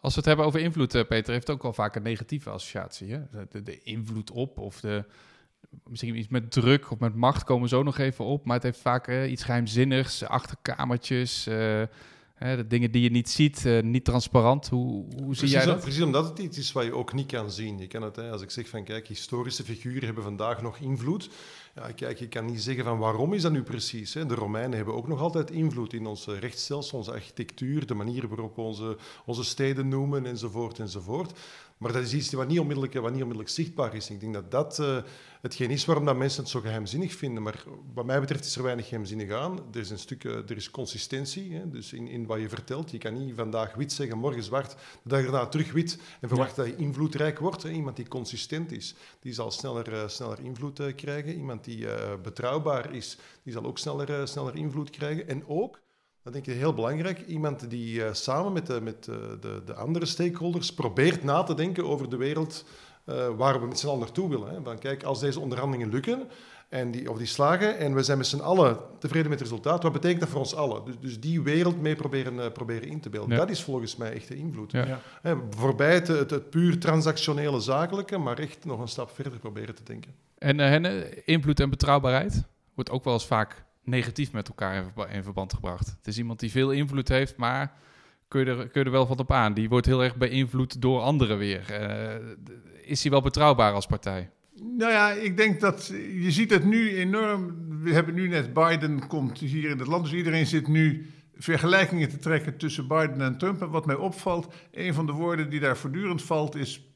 [0.00, 3.12] Als we het hebben over invloed, uh, Peter, heeft ook wel vaak een negatieve associatie.
[3.12, 3.20] Hè?
[3.50, 5.04] De, de, invloed op of de,
[5.88, 8.44] misschien iets met druk of met macht komen we zo nog even op.
[8.44, 11.54] Maar het heeft vaak uh, iets geheimzinnigs, achterkamertjes, uh,
[12.38, 14.68] de dingen die je niet ziet, niet transparant.
[14.68, 15.80] Hoe, hoe precies zie jij dat?
[15.80, 17.78] Precies omdat het iets is wat je ook niet kan zien.
[17.78, 21.30] Je kan het, hè, als ik zeg van kijk, historische figuren hebben vandaag nog invloed.
[21.76, 24.14] Ja, kijk, je kan niet zeggen van waarom is dat nu precies.
[24.14, 24.26] Hè?
[24.26, 28.56] De Romeinen hebben ook nog altijd invloed in ons rechtsstelsel, onze architectuur, de manier waarop
[28.56, 31.38] we onze, onze steden noemen enzovoort enzovoort.
[31.78, 34.10] Maar dat is iets wat niet onmiddellijk, wat niet onmiddellijk zichtbaar is.
[34.10, 35.02] Ik denk dat dat uh,
[35.40, 37.42] hetgeen is waarom dat mensen het zo geheimzinnig vinden.
[37.42, 39.58] Maar wat mij betreft is er weinig geheimzinnig aan.
[39.72, 41.68] Er is een stuk, uh, er is consistentie, hè?
[41.68, 42.90] dus in, in wat je vertelt.
[42.90, 44.70] Je kan niet vandaag wit zeggen, morgen zwart,
[45.02, 47.62] de dag erna terug wit en verwachten dat je invloedrijk wordt.
[47.62, 47.70] Hè?
[47.70, 51.34] Iemand die consistent is, die zal sneller, uh, sneller invloed krijgen.
[51.34, 51.86] Iemand die
[52.22, 55.28] betrouwbaar is, die zal ook sneller, sneller invloed krijgen.
[55.28, 55.80] En ook
[56.26, 57.20] dat denk ik heel belangrijk.
[57.26, 61.54] Iemand die uh, samen met, de, met de, de, de, andere stakeholders probeert na te
[61.54, 62.64] denken over de wereld
[63.04, 64.48] uh, waar we met z'n allen naartoe willen.
[64.48, 64.62] Hè.
[64.62, 66.28] Van, kijk, als deze onderhandelingen lukken
[66.68, 69.82] en die, of die slagen en we zijn met z'n allen tevreden met het resultaat,
[69.82, 70.84] wat betekent dat voor ons allen?
[70.84, 73.30] Dus, dus die wereld mee proberen, uh, proberen in te beelden.
[73.30, 73.36] Ja.
[73.36, 74.72] Dat is volgens mij echt de invloed.
[74.72, 75.00] Ja.
[75.22, 79.74] Hè, voorbij het, het, het, puur transactionele zakelijke, maar echt nog een stap verder proberen
[79.74, 80.14] te denken.
[80.38, 85.54] En Henne, invloed en betrouwbaarheid wordt ook wel eens vaak negatief met elkaar in verband
[85.54, 85.86] gebracht.
[85.86, 87.72] Het is iemand die veel invloed heeft, maar
[88.28, 89.54] kun je er, kun je wel van op aan.
[89.54, 91.66] Die wordt heel erg beïnvloed door anderen weer.
[91.70, 92.34] Uh,
[92.82, 94.30] is hij wel betrouwbaar als partij?
[94.62, 95.86] Nou ja, ik denk dat
[96.20, 97.54] je ziet het nu enorm.
[97.82, 102.08] We hebben nu net Biden komt hier in het land, dus iedereen zit nu vergelijkingen
[102.08, 103.62] te trekken tussen Biden en Trump.
[103.62, 106.94] En wat mij opvalt, een van de woorden die daar voortdurend valt, is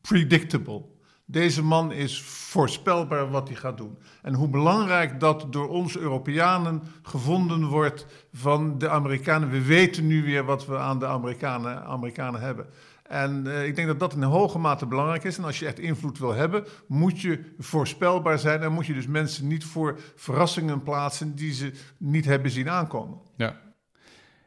[0.00, 0.82] predictable.
[1.28, 3.98] Deze man is voorspelbaar wat hij gaat doen.
[4.22, 9.50] En hoe belangrijk dat door ons Europeanen gevonden wordt van de Amerikanen.
[9.50, 12.66] We weten nu weer wat we aan de Amerikanen, Amerikanen hebben.
[13.02, 15.38] En uh, ik denk dat dat in hoge mate belangrijk is.
[15.38, 18.62] En als je echt invloed wil hebben, moet je voorspelbaar zijn.
[18.62, 23.18] En moet je dus mensen niet voor verrassingen plaatsen die ze niet hebben zien aankomen.
[23.36, 23.60] Ja.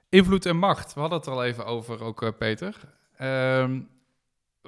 [0.09, 2.75] Invloed en macht, we hadden het er al even over, ook uh, Peter.
[3.21, 3.79] Uh,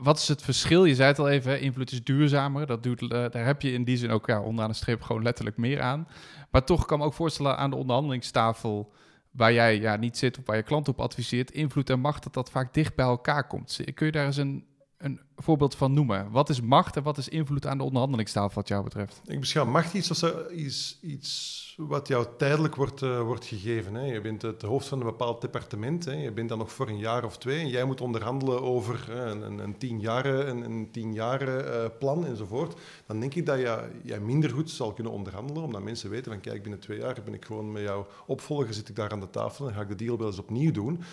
[0.02, 0.86] wat is het verschil?
[0.86, 2.66] Je zei het al even, invloed is duurzamer.
[2.66, 5.24] Dat doet, uh, daar heb je in die zin ook ja, onderaan de streep gewoon
[5.24, 6.08] letterlijk meer aan.
[6.52, 8.94] Maar toch kan me ook voorstellen aan de onderhandelingstafel
[9.32, 12.34] waar jij ja, niet zit of waar je klant op adviseert, invloed en macht, dat
[12.34, 13.80] dat vaak dicht bij elkaar komt.
[13.94, 14.66] Kun je daar eens een,
[15.02, 16.32] een voorbeeld van noemen?
[16.32, 19.22] Wat is macht en wat is invloed aan de onderhandelingstafel wat jou betreft?
[19.26, 23.94] Ik beschouw macht iets als iets, iets wat jou tijdelijk wordt, uh, wordt gegeven.
[23.94, 24.06] Hè.
[24.06, 26.06] Je bent het hoofd van een bepaald departement.
[26.06, 26.14] Hè.
[26.14, 29.16] Je bent dan nog voor een jaar of twee en jij moet onderhandelen over uh,
[29.16, 32.80] een, een, tien een, een tien uh, plan enzovoort.
[33.06, 36.42] Dan denk ik dat je, jij minder goed zal kunnen onderhandelen, omdat mensen weten van
[36.42, 39.30] kijk, binnen twee jaar ben ik gewoon met jou opvolger, zit ik daar aan de
[39.30, 41.04] tafel en ga ik de deal wel eens opnieuw doen.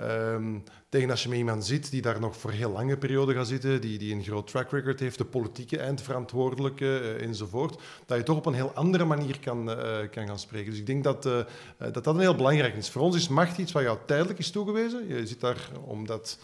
[0.00, 3.46] Um, tegen als je met iemand zit die daar nog voor heel lange periode gaat
[3.46, 8.22] zitten, die, die een groot track record heeft, de politieke eindverantwoordelijke uh, enzovoort, dat je
[8.24, 10.70] toch op een heel andere manier kan, uh, kan gaan spreken.
[10.70, 11.38] Dus ik denk dat, uh,
[11.78, 12.90] dat dat een heel belangrijk is.
[12.90, 15.08] Voor ons is macht iets wat jou tijdelijk is toegewezen.
[15.08, 16.38] Je zit daar omdat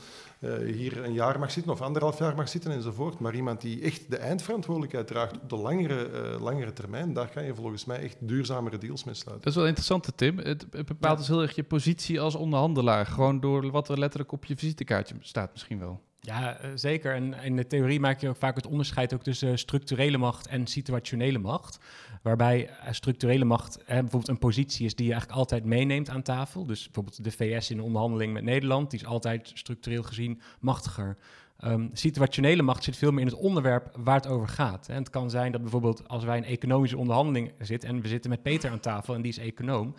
[0.65, 3.19] hier een jaar mag zitten of anderhalf jaar mag zitten enzovoort.
[3.19, 7.45] Maar iemand die echt de eindverantwoordelijkheid draagt op de langere, uh, langere termijn, daar kan
[7.45, 9.45] je volgens mij echt duurzamere deals mee sluiten.
[9.45, 10.39] Dat is wel interessant, Tim.
[10.39, 11.15] Het, bepaalt ja.
[11.15, 13.07] dus heel erg je positie als onderhandelaar.
[13.07, 16.01] Gewoon door wat er letterlijk op je visitekaartje staat misschien wel.
[16.25, 17.15] Ja, zeker.
[17.15, 20.67] En in de theorie maak je ook vaak het onderscheid ook tussen structurele macht en
[20.67, 21.79] situationele macht.
[22.23, 26.67] Waarbij structurele macht hè, bijvoorbeeld een positie is die je eigenlijk altijd meeneemt aan tafel.
[26.67, 31.17] Dus bijvoorbeeld de VS in de onderhandeling met Nederland, die is altijd structureel gezien machtiger.
[31.65, 34.89] Um, situationele macht zit veel meer in het onderwerp waar het over gaat.
[34.89, 38.31] En het kan zijn dat bijvoorbeeld als wij een economische onderhandeling zitten en we zitten
[38.31, 39.95] met Peter aan tafel en die is econoom,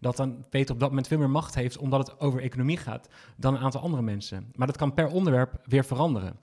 [0.00, 3.08] dat dan Peter op dat moment veel meer macht heeft omdat het over economie gaat
[3.36, 4.50] dan een aantal andere mensen.
[4.54, 6.36] Maar dat kan per onderwerp weer veranderen.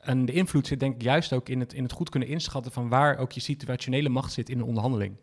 [0.00, 2.72] En de invloed zit denk ik juist ook in het, in het goed kunnen inschatten
[2.72, 5.16] van waar ook je situationele macht zit in een onderhandeling.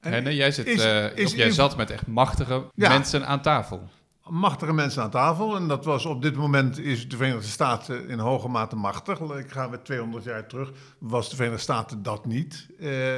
[0.00, 3.42] En, en jij, zit, is, uh, is jij zat met echt machtige ja, mensen aan
[3.42, 3.88] tafel.
[4.28, 5.56] Machtige mensen aan tafel.
[5.56, 9.20] En dat was op dit moment is de Verenigde Staten in hoge mate machtig.
[9.20, 12.66] Ik ga weer 200 jaar terug, was de Verenigde Staten dat niet.
[12.78, 13.16] Uh,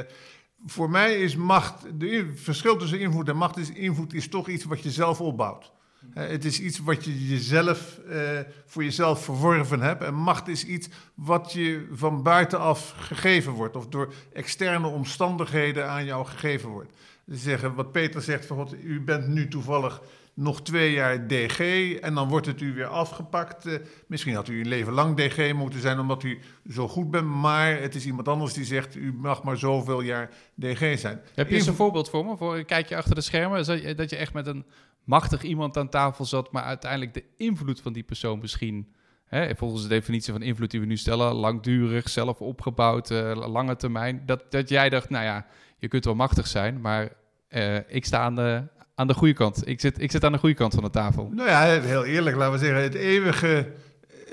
[0.65, 4.65] voor mij is macht, het verschil tussen invloed en macht is, invloed is toch iets
[4.65, 5.71] wat je zelf opbouwt.
[6.13, 10.03] Het is iets wat je jezelf, uh, voor jezelf verworven hebt.
[10.03, 13.75] En macht is iets wat je van buitenaf gegeven wordt.
[13.75, 16.93] Of door externe omstandigheden aan jou gegeven wordt.
[17.25, 20.01] Dus zeggen, wat Peter zegt, van, God, u bent nu toevallig
[20.39, 21.59] nog twee jaar DG
[21.99, 23.65] en dan wordt het u weer afgepakt.
[23.65, 23.73] Uh,
[24.07, 27.81] misschien had u een leven lang DG moeten zijn omdat u zo goed bent, maar
[27.81, 31.21] het is iemand anders die zegt u mag maar zoveel jaar DG zijn.
[31.33, 32.37] Heb je eens een voorbeeld voor me?
[32.37, 34.65] Voor een kijkje achter de schermen, dat je echt met een
[35.03, 38.93] machtig iemand aan tafel zat, maar uiteindelijk de invloed van die persoon misschien,
[39.25, 43.75] hè, volgens de definitie van invloed die we nu stellen, langdurig, zelf opgebouwd, uh, lange
[43.75, 45.45] termijn, dat, dat jij dacht, nou ja,
[45.77, 47.11] je kunt wel machtig zijn, maar
[47.49, 48.63] uh, ik sta aan de,
[48.95, 49.67] aan de goede kant.
[49.67, 51.29] Ik zit, ik zit aan de goede kant van de tafel.
[51.31, 53.71] Nou ja, heel eerlijk, laten we zeggen, het eeuwige...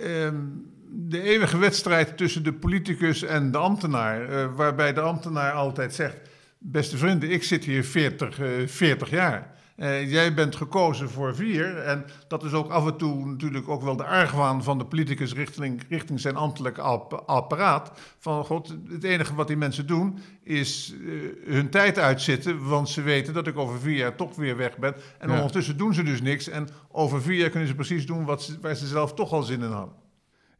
[0.04, 5.94] Um, de eeuwige wedstrijd tussen de politicus en de ambtenaar, uh, waarbij de ambtenaar altijd
[5.94, 6.16] zegt:
[6.58, 9.55] Beste vrienden, ik zit hier 40, uh, 40 jaar.
[9.76, 11.76] Eh, jij bent gekozen voor vier.
[11.78, 15.34] En dat is ook af en toe natuurlijk ook wel de argwaan van de politicus
[15.34, 16.78] richting, richting zijn ambtelijk
[17.26, 17.90] apparaat.
[18.18, 22.68] Van god, het enige wat die mensen doen is uh, hun tijd uitzitten.
[22.68, 24.94] Want ze weten dat ik over vier jaar toch weer weg ben.
[25.18, 25.34] En Ja.
[25.34, 26.48] ondertussen doen ze dus niks.
[26.48, 29.42] En over vier jaar kunnen ze precies doen wat ze, waar ze zelf toch al
[29.42, 29.94] zin in hadden.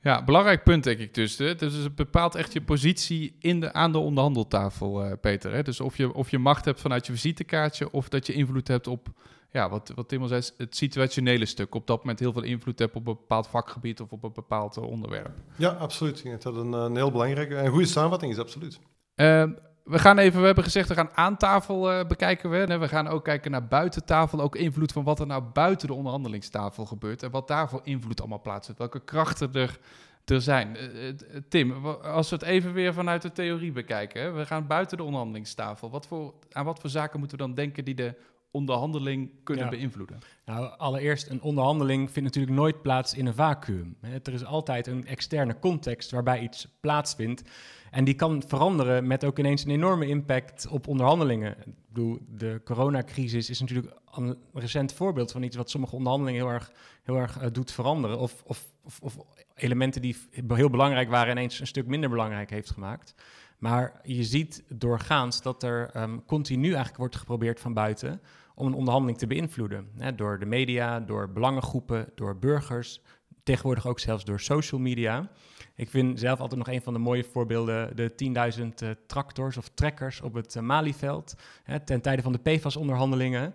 [0.07, 1.39] Ja, belangrijk punt denk ik dus.
[1.39, 1.55] Hè?
[1.55, 5.53] Dus het bepaalt echt je positie in de, aan de onderhandeltafel, eh, Peter.
[5.53, 5.63] Hè?
[5.63, 7.91] Dus of je, of je macht hebt vanuit je visitekaartje...
[7.91, 9.09] of dat je invloed hebt op,
[9.51, 10.43] ja, wat, wat Tim al zei...
[10.57, 11.75] het situationele stuk.
[11.75, 14.01] Op dat moment heel veel invloed hebt op een bepaald vakgebied...
[14.01, 15.35] of op een bepaald eh, onderwerp.
[15.57, 16.19] Ja, absoluut.
[16.19, 18.81] Ik denk dat een, een heel belangrijke en goede samenvatting is, absoluut.
[19.15, 19.51] Eh,
[19.87, 22.79] we gaan even, we hebben gezegd, we gaan aan tafel eh, bekijken we.
[22.79, 24.41] We gaan ook kijken naar buiten tafel.
[24.41, 27.23] Ook invloed van wat er nou buiten de onderhandelingstafel gebeurt.
[27.23, 28.81] En wat daarvoor invloed allemaal plaatsvindt.
[28.81, 29.79] Welke krachten er,
[30.25, 30.77] er zijn.
[30.77, 31.15] Eh, eh,
[31.49, 34.23] Tim, als we het even weer vanuit de theorie bekijken.
[34.23, 34.31] Hè.
[34.33, 35.91] We gaan buiten de onderhandelingstafel.
[35.91, 38.15] Wat voor, aan wat voor zaken moeten we dan denken die de
[38.51, 39.71] onderhandeling kunnen Ja.
[39.71, 40.19] beïnvloeden?
[40.45, 43.97] Nou, allereerst, een onderhandeling vindt natuurlijk nooit plaats in een vacuüm.
[44.01, 47.43] Er is altijd een externe context waarbij iets plaatsvindt.
[47.91, 51.51] En die kan veranderen met ook ineens een enorme impact op onderhandelingen.
[51.51, 56.53] Ik bedoel, de coronacrisis is natuurlijk een recent voorbeeld van iets wat sommige onderhandelingen heel
[56.53, 56.73] erg,
[57.03, 58.19] heel erg eh, doet veranderen.
[58.19, 58.65] Of, of,
[59.01, 59.17] of,
[59.55, 63.15] elementen die heel belangrijk waren ineens een stuk minder belangrijk heeft gemaakt.
[63.59, 68.21] Maar je ziet doorgaans dat er ehm, continu eigenlijk wordt geprobeerd van buiten
[68.55, 69.89] om een onderhandeling te beïnvloeden.
[69.97, 73.03] Hè, door de media, door belangengroepen, door burgers,
[73.43, 75.31] tegenwoordig ook zelfs door social media.
[75.77, 78.13] Ik vind zelf altijd nog een van de mooie voorbeelden de
[78.59, 83.55] 10.000 eh, tractors of trekkers op het eh, Malieveld hè, ten tijde van de PFAS-onderhandelingen.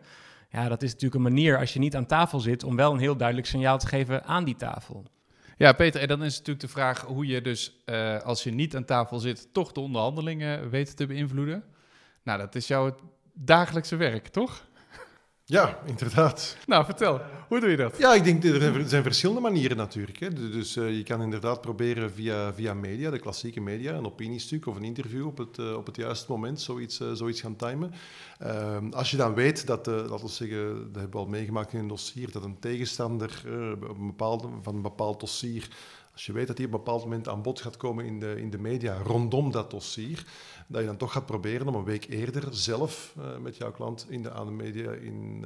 [0.50, 3.00] Ja, dat is natuurlijk een manier als je niet aan tafel zit om wel een
[3.00, 5.06] heel duidelijk signaal te geven aan die tafel.
[5.58, 8.76] Ja, Peter, en dan is natuurlijk de vraag hoe je dus, eh, als je niet
[8.76, 11.64] aan tafel zit, toch de onderhandelingen weet te beïnvloeden.
[12.24, 12.96] Nou, dat is jouw
[13.34, 14.66] dagelijkse werk, toch?
[15.46, 16.58] Ja, inderdaad.
[16.66, 17.98] Nou, vertel, hoe doe je dat?
[17.98, 20.20] Ja, ik denk dat er zijn verschillende manieren natuurlijk.
[20.20, 20.34] Hè.
[20.34, 24.76] Dus eh, je kan inderdaad proberen via, via media, de klassieke media, een opiniestuk of
[24.76, 27.92] een interview op het, eh, op het juiste moment zoiets, eh, zoiets gaan timen.
[28.40, 31.80] Ehm, als je dan weet dat, laten we zeggen, dat hebben we al meegemaakt in
[31.80, 35.68] een dossier, dat een tegenstander een bepaalde, van een bepaald dossier,
[36.22, 38.36] als je weet dat die op een bepaald moment aan bod gaat komen in de,
[38.38, 40.26] in de media rondom dat dossier,
[40.68, 44.06] dat je dan toch gaat proberen om een week eerder zelf eh, met jouw klant
[44.10, 45.46] in de, aan de media in,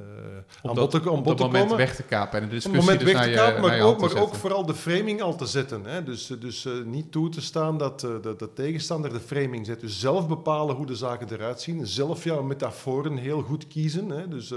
[0.62, 1.76] Om aan bod te, op bod dat te moment komen.
[1.76, 4.16] weg te kapen en het discussie moment dus weg naar te kapen, maar, ook, maar
[4.16, 5.84] ook vooral de framing al te zetten.
[5.84, 6.02] Hè?
[6.02, 9.80] Dus, dus eh, niet toe te staan dat de, de tegenstander de framing zet.
[9.80, 11.86] Dus zelf bepalen hoe de zaken eruit zien.
[11.86, 14.10] Zelf jouw metaforen heel goed kiezen.
[14.10, 14.28] Hè?
[14.28, 14.52] Dus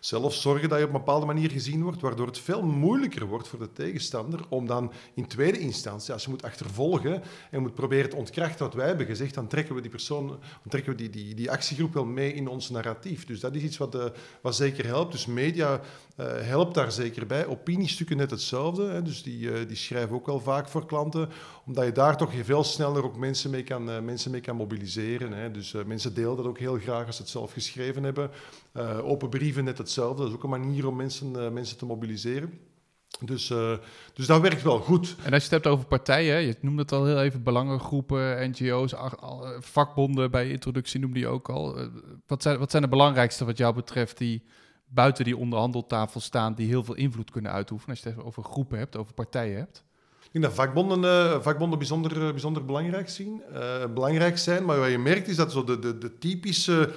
[0.00, 3.48] zelf zorgen dat je op een bepaalde manier gezien wordt, waardoor het veel moeilijker wordt
[3.48, 8.10] voor de tegenstander om dan in tweede instantie, als je moet achtervolgen en moet proberen
[8.10, 11.34] te ontkrachten wat wij hebben gezegd, dan trekken we die persoon, trekken we die, die,
[11.34, 13.26] die actiegroep wel mee in ons narratief.
[13.26, 14.04] Dus dat is iets wat, eh,
[14.40, 15.12] wat zeker helpt.
[15.12, 15.80] Dus media
[16.16, 17.46] eh, helpt daar zeker bij.
[17.46, 18.88] Opiniestukken net hetzelfde.
[18.88, 19.02] Hè.
[19.02, 21.28] Dus die, eh, die schrijven ook wel vaak voor klanten,
[21.66, 25.32] omdat je daar toch veel sneller ook mensen mee kan, mensen mee kan mobiliseren.
[25.32, 25.50] Hè.
[25.50, 28.30] Dus mensen delen dat ook heel graag als ze het zelf geschreven hebben.
[29.02, 30.22] Open brieven net hetzelfde.
[30.22, 32.69] Dat is ook een manier om mensen, mensen te mobiliseren.
[33.24, 33.72] Dus, eh,
[34.14, 35.16] dus dat werkt wel goed.
[35.22, 38.92] En als je het hebt over partijen, je noemde het al heel even, belangengroepen, NGO's,
[38.92, 39.12] eh,
[39.58, 41.78] vakbonden bij introductie noemde je ook al.
[41.78, 41.86] Eh,
[42.26, 44.42] Wat zijn, wat zijn de belangrijkste wat jou betreft die
[44.88, 47.94] buiten die onderhandeltafel staan, die heel veel invloed kunnen uitoefenen?
[47.96, 49.84] Als je het over groepen hebt, over partijen hebt.
[50.22, 53.42] Ik denk dat vakbonden, vakbonden bijzonder, bijzonder belangrijk, zien,
[53.94, 54.64] belangrijk zijn.
[54.64, 56.92] Maar wat je merkt is dat zo de, de, de typische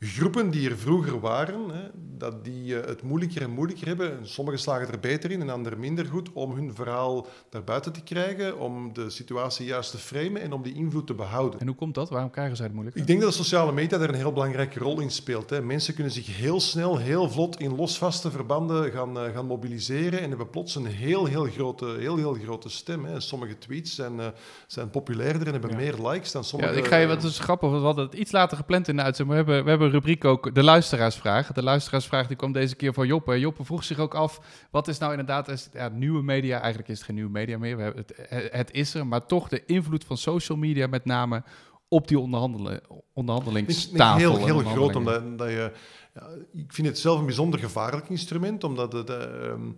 [0.00, 1.82] groepen die er vroeger waren, hè,
[2.18, 4.18] dat die eh, het moeilijker en moeilijker hebben.
[4.18, 7.92] En Sommigen slagen er beter in en anderen minder goed om hun verhaal naar buiten
[7.92, 11.60] te krijgen, om de situatie juist te framen en om die invloed te behouden.
[11.60, 12.10] En hoe komt dat?
[12.10, 12.96] Waarom krijgen zij het moeilijk?
[12.96, 15.50] Ik denk dat de sociale media daar een heel belangrijke rol in speelt.
[15.50, 15.62] Hè.
[15.62, 20.28] Mensen kunnen zich heel snel, heel vlot in losvaste verbanden gaan, eh, gaan mobiliseren en
[20.28, 23.04] hebben plots een heel, heel grote, heel, heel grote stem.
[23.04, 23.20] Hè.
[23.20, 24.26] Sommige tweets zijn, eh,
[24.66, 25.76] zijn populairder en hebben Ja.
[25.76, 26.74] meer likes dan Ja, sommige...
[26.74, 29.02] ik ga je wat is grappig, want we hadden het iets later gepland in de
[29.02, 29.36] uitzending.
[29.36, 31.52] Maar we hebben, we hebben een rubriek ook, de luisteraarsvraag.
[31.52, 33.38] De luisteraarsvraag die kwam deze keer van Joppe.
[33.38, 36.58] Joppe vroeg zich ook af, wat is nou inderdaad is, ja, nieuwe media?
[36.58, 39.06] Eigenlijk is het geen nieuwe media meer, we hebben het, het is er.
[39.06, 41.42] Maar toch de invloed van social media met name
[41.88, 42.80] op die onderhandelen,
[43.12, 44.30] onderhandelingstafel.
[44.30, 45.72] denk heel, heel groot, omdat dat je...
[46.14, 49.10] Ja, ik vind het zelf een bijzonder gevaarlijk instrument, omdat het...
[49.10, 49.70] eh, ehm,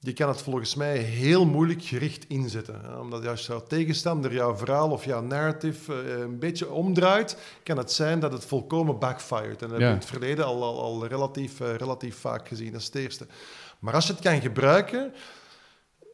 [0.00, 3.00] je kan het volgens mij heel moeilijk gericht inzetten.
[3.00, 7.92] Omdat als jouw tegenstander jouw verhaal of jouw narrative eh, een beetje omdraait, kan het
[7.92, 9.62] zijn dat het volkomen backfired.
[9.62, 9.88] En dat we Ja.
[9.90, 12.72] in het verleden al, al, al relatief, eh, relatief vaak gezien.
[12.72, 13.26] Dat is het eerste.
[13.78, 15.12] Maar als je het kan gebruiken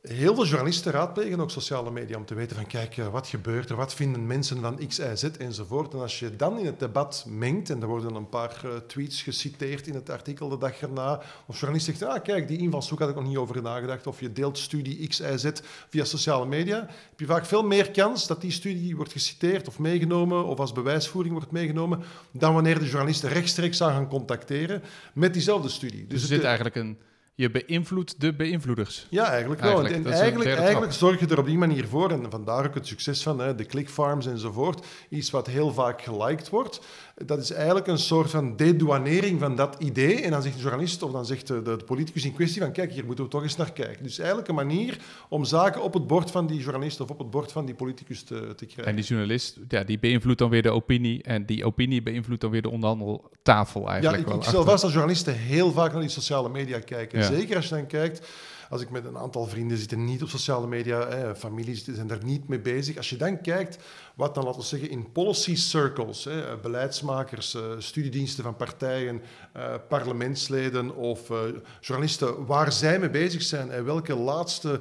[0.08, 3.70] heel veel journalisten raadplegen ook sociale media om te weten van kijk, eh, wat gebeurt
[3.70, 5.92] er, wat vinden mensen van X, Y, Z enzovoort.
[5.92, 9.22] En als je dan in het debat mengt, en er worden een paar uh, tweets
[9.22, 13.08] geciteerd in het artikel de dag erna, of journalist zegt, ah kijk, die invalshoek had
[13.08, 15.50] ik nog niet over nagedacht, of je deelt studie X, Y, Z
[15.88, 19.78] via sociale media, heb je vaak veel meer kans dat die studie wordt geciteerd of
[19.78, 24.82] meegenomen, of als bewijsvoering wordt meegenomen, dan wanneer de journalisten rechtstreeks zou gaan contacteren
[25.14, 26.06] met diezelfde studie.
[26.06, 26.98] Dus, er zit eigenlijk een
[27.34, 29.06] je beïnvloedt de beïnvloeders.
[29.10, 29.70] Ja, eigenlijk wel.
[29.70, 32.86] Eigenlijk, en eigenlijk, eigenlijk zorg je er op die manier voor, en vandaar ook het
[32.86, 36.80] succes van hè, de clickfarms enzovoort, iets wat heel vaak geliked wordt
[37.14, 40.20] dat is eigenlijk een soort van dedouanering van dat idee.
[40.20, 42.92] En dan zegt de journalist of dan zegt de, de, politicus in kwestie van kijk,
[42.92, 44.03] hier moeten we toch eens naar kijken.
[44.03, 44.98] Dus eigenlijk een manier
[45.29, 48.22] om zaken op het bord van die journalist of op het bord van die politicus
[48.22, 48.87] te, te krijgen.
[48.87, 52.50] En die journalist, ja, die beïnvloedt dan weer de opinie en die opinie beïnvloedt dan
[52.50, 54.16] weer de onderhandeltafel eigenlijk.
[54.16, 57.24] Ja, ik, wel ik stel vast dat journalisten heel vaak naar die sociale media kijken.
[57.24, 58.29] Zeker als je dan kijkt
[58.74, 62.24] als ik met een aantal vrienden zitten niet op sociale media, hè, families zijn daar
[62.24, 62.96] niet mee bezig.
[62.96, 63.78] Als je dan kijkt
[64.14, 69.22] wat dan, laten we zeggen, in policy circles, hè, beleidsmakers, uh, studiediensten van partijen,
[69.56, 71.38] uh, parlementsleden of uh,
[71.80, 74.80] journalisten, waar zij mee bezig zijn en welke laatste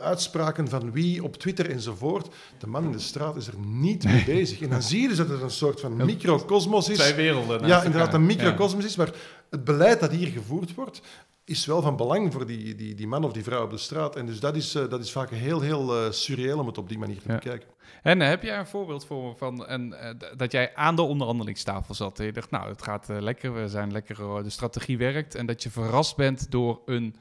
[0.00, 4.24] uitspraken van wie op Twitter enzovoort, de man in de straat is er niet mee
[4.24, 4.60] bezig.
[4.60, 6.98] En dan zie je dus dat het een soort van microcosmos is.
[6.98, 7.66] Twee werelden.
[7.66, 9.12] Ja, inderdaad, een microcosmos is, maar
[9.50, 11.00] het beleid dat hier gevoerd wordt,
[11.44, 14.16] is wel van belang voor die, die, die man of die vrouw op de straat.
[14.16, 16.88] En dus dat is, uh, dat is vaak heel, heel uh, surreëel om het op
[16.88, 17.34] die manier te ja.
[17.34, 17.68] bekijken.
[18.02, 19.96] En uh, heb jij een voorbeeld voor van en,
[20.36, 23.92] dat jij aan de onderhandelingstafel zat en je dacht, nou, het gaat lekker, we zijn
[23.92, 25.34] lekker, de strategie werkt.
[25.34, 27.16] En dat je verrast bent door een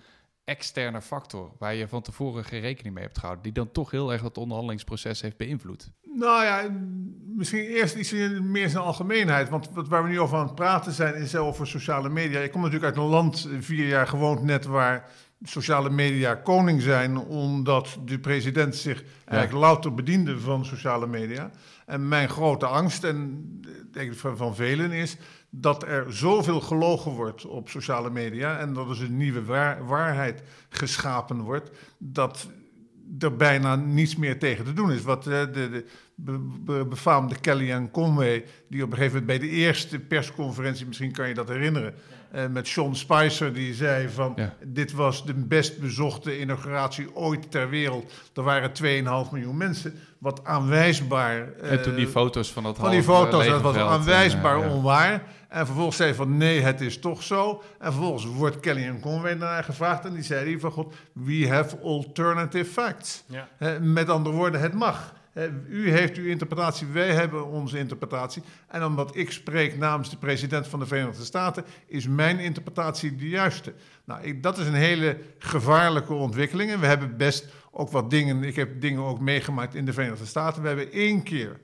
[0.48, 4.12] externe factor waar je van tevoren geen rekening mee hebt gehouden, die dan toch heel
[4.12, 5.92] erg het onderhandelingsproces heeft beïnvloed?
[6.02, 6.70] Nou ja,
[7.36, 9.50] misschien eerst iets meer zijn algemeenheid.
[9.50, 12.40] Want wat, waar we nu over aan het praten zijn, is over sociale media.
[12.40, 15.10] Ik kom natuurlijk uit een land, vier jaar gewoond net, waar
[15.44, 21.52] sociale media koning zijn, omdat de president zich eigenlijk louter bediende van sociale media.
[21.86, 23.46] En mijn grote angst, en
[23.92, 25.18] denk ik van, van velen, is
[25.50, 29.44] dat er zoveel gelogen wordt op sociale media en dat er een nieuwe
[29.86, 32.48] waarheid geschapen wordt, dat
[33.20, 35.02] er bijna niets meer tegen te doen is.
[35.02, 40.00] Wat uh, de, de befaamde Kellyanne Conway, die op een gegeven moment bij de eerste
[40.00, 41.94] persconferentie, misschien kan je dat herinneren,
[42.36, 47.70] uh, met Sean Spicer, die zei van dit was de best bezochte inauguratie ooit ter
[47.70, 48.14] wereld.
[48.34, 48.72] Er waren
[49.26, 51.50] 2,5 miljoen mensen, wat aanwijsbaar...
[51.64, 55.24] Uh, en toen die foto's van dat Van die foto's, dat was aanwijsbaar en, onwaar.
[55.50, 57.64] En vervolgens zei hij van nee, het is toch zo.
[57.80, 61.78] En vervolgens wordt Kellyanne Conway daarna gevraagd en die zei hij van god, we have
[61.84, 63.24] alternative facts.
[63.28, 63.48] Ja.
[63.82, 65.16] met andere woorden, het mag.
[65.70, 68.44] U heeft uw interpretatie, wij hebben onze interpretatie.
[68.68, 73.30] En omdat ik spreek namens de president van de Verenigde Staten, is mijn interpretatie de
[73.30, 73.74] juiste.
[74.06, 76.72] Nou, ik, dat is een hele gevaarlijke ontwikkeling.
[76.72, 77.48] En we hebben best
[77.80, 80.62] ook wat dingen, ik heb dingen ook meegemaakt in de Verenigde Staten.
[80.62, 81.60] We hebben één keer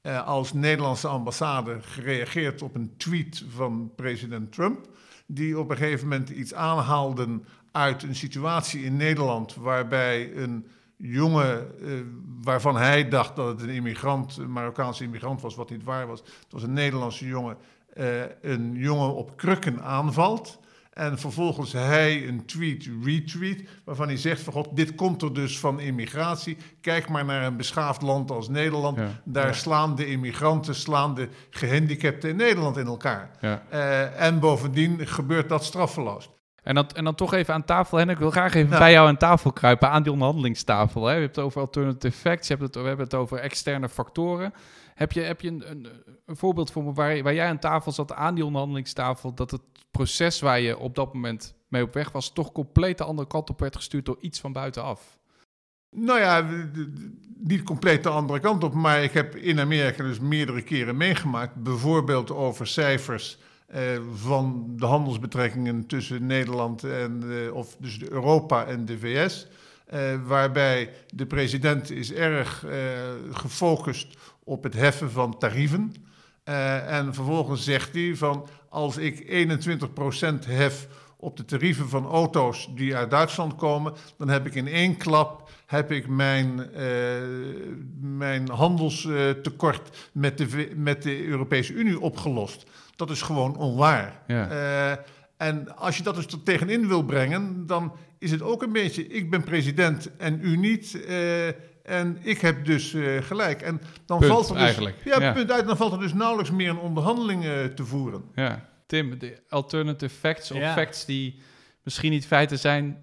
[0.00, 4.88] eh, als Nederlandse ambassade gereageerd op een tweet van president Trump.
[5.26, 11.70] Die op een gegeven moment iets aanhaalden uit een situatie in Nederland waarbij een jongen
[11.80, 12.00] uh,
[12.42, 16.20] waarvan hij dacht dat het een immigrant, een Marokkaanse immigrant was, wat niet waar was.
[16.20, 17.56] Het was een Nederlandse jongen,
[17.96, 20.58] uh, een jongen op krukken aanvalt.
[20.92, 25.58] En vervolgens hij een tweet retweet waarvan hij zegt van god, dit komt er dus
[25.58, 26.56] van immigratie.
[26.80, 28.98] Kijk maar naar een beschaafd land als Nederland.
[29.24, 33.30] Daar slaan de immigranten, slaan de gehandicapten in Nederland in elkaar.
[33.40, 33.62] Ja.
[33.72, 36.30] Uh, en bovendien gebeurt dat straffeloos.
[36.62, 39.08] En dan, en dan toch even aan tafel, en ik wil graag even bij jou
[39.08, 41.06] aan tafel kruipen, aan die onderhandelingstafel.
[41.06, 41.14] Hè.
[41.14, 44.52] Je hebt het over alternative facts, je hebt het, we hebben het over externe factoren.
[44.94, 45.88] Heb je, heb je een, een,
[46.26, 49.62] een voorbeeld voor me waar, waar jij aan tafel zat, aan die onderhandelingstafel, dat het
[49.90, 53.50] proces waar je op dat moment mee op weg was, toch compleet de andere kant
[53.50, 55.18] op werd gestuurd door iets van buitenaf?
[55.96, 56.46] Nou ja,
[57.36, 61.54] niet compleet de andere kant op, maar ik heb in Amerika dus meerdere keren meegemaakt,
[61.54, 63.38] bijvoorbeeld over cijfers
[63.74, 63.78] uh,
[64.14, 69.46] van de handelsbetrekkingen tussen Nederland en, of dus Europa en de VS.
[69.86, 72.64] Eh, waarbij de president is erg
[73.32, 75.94] gefocust op het heffen van tarieven.
[76.44, 79.46] en vervolgens zegt hij van als ik
[80.44, 84.68] 21% hef op de tarieven van auto's die uit Duitsland komen, dan heb ik in
[84.68, 86.70] één klap heb ik mijn,
[88.00, 92.66] mijn handelstekort met de, met de Europese Unie opgelost.
[92.96, 94.22] Dat is gewoon onwaar.
[94.26, 94.50] Ja.
[94.50, 94.96] Uh,
[95.36, 99.06] en als je dat dus er tegenin wil brengen, dan is het ook een beetje:
[99.06, 100.98] ik ben president en u niet.
[101.82, 103.62] En ik heb dus uh, gelijk.
[103.62, 104.96] En dan punt, valt er dus, eigenlijk.
[105.04, 105.66] Ja, ja, punt uit.
[105.66, 107.42] Dan valt er dus nauwelijks meer een onderhandeling
[107.74, 108.24] te voeren.
[108.34, 111.40] Ja, Tim, de alternative facts of facts die
[111.82, 112.98] misschien niet feiten zijn,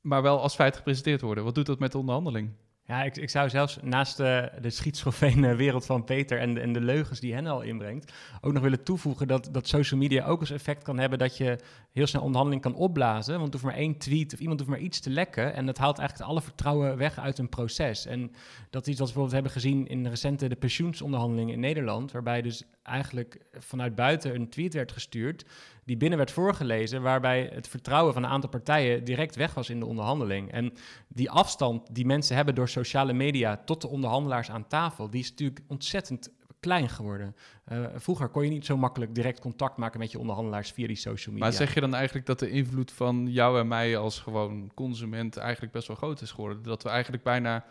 [0.00, 1.44] maar wel als feit gepresenteerd worden.
[1.44, 2.50] Wat doet dat met de onderhandeling?
[2.90, 6.72] Ja, ik, ik zou zelfs naast de, de schizofrene wereld van Peter en de, en
[6.72, 10.40] de leugens die hen al inbrengt, ook nog willen toevoegen dat, dat social media ook
[10.40, 11.58] als effect kan hebben dat je
[11.92, 13.38] heel snel onderhandeling kan opblazen.
[13.38, 15.98] Want hoeft maar één tweet of iemand hoeft maar iets te lekken en dat haalt
[15.98, 18.06] eigenlijk alle vertrouwen weg uit een proces.
[18.06, 18.32] En
[18.70, 22.42] dat is iets wat we bijvoorbeeld hebben gezien in recente de pensioensonderhandelingen in Nederland, waarbij
[22.42, 25.44] dus eigenlijk vanuit buiten een tweet werd gestuurd
[25.84, 29.78] die binnen werd voorgelezen, waarbij het vertrouwen van een aantal partijen direct weg was in
[29.78, 30.52] de onderhandeling.
[30.52, 30.72] En
[31.08, 35.30] die afstand die mensen hebben door sociale media tot de onderhandelaars aan tafel, die is
[35.30, 37.36] natuurlijk ontzettend klein geworden.
[37.72, 40.96] Uh, vroeger kon je niet zo makkelijk direct contact maken met je onderhandelaars via die
[40.96, 41.48] social media.
[41.48, 45.36] Maar zeg je dan eigenlijk dat de invloed van jou en mij als gewoon consument
[45.36, 46.62] eigenlijk best wel groot is geworden?
[46.62, 47.64] Dat we eigenlijk bijna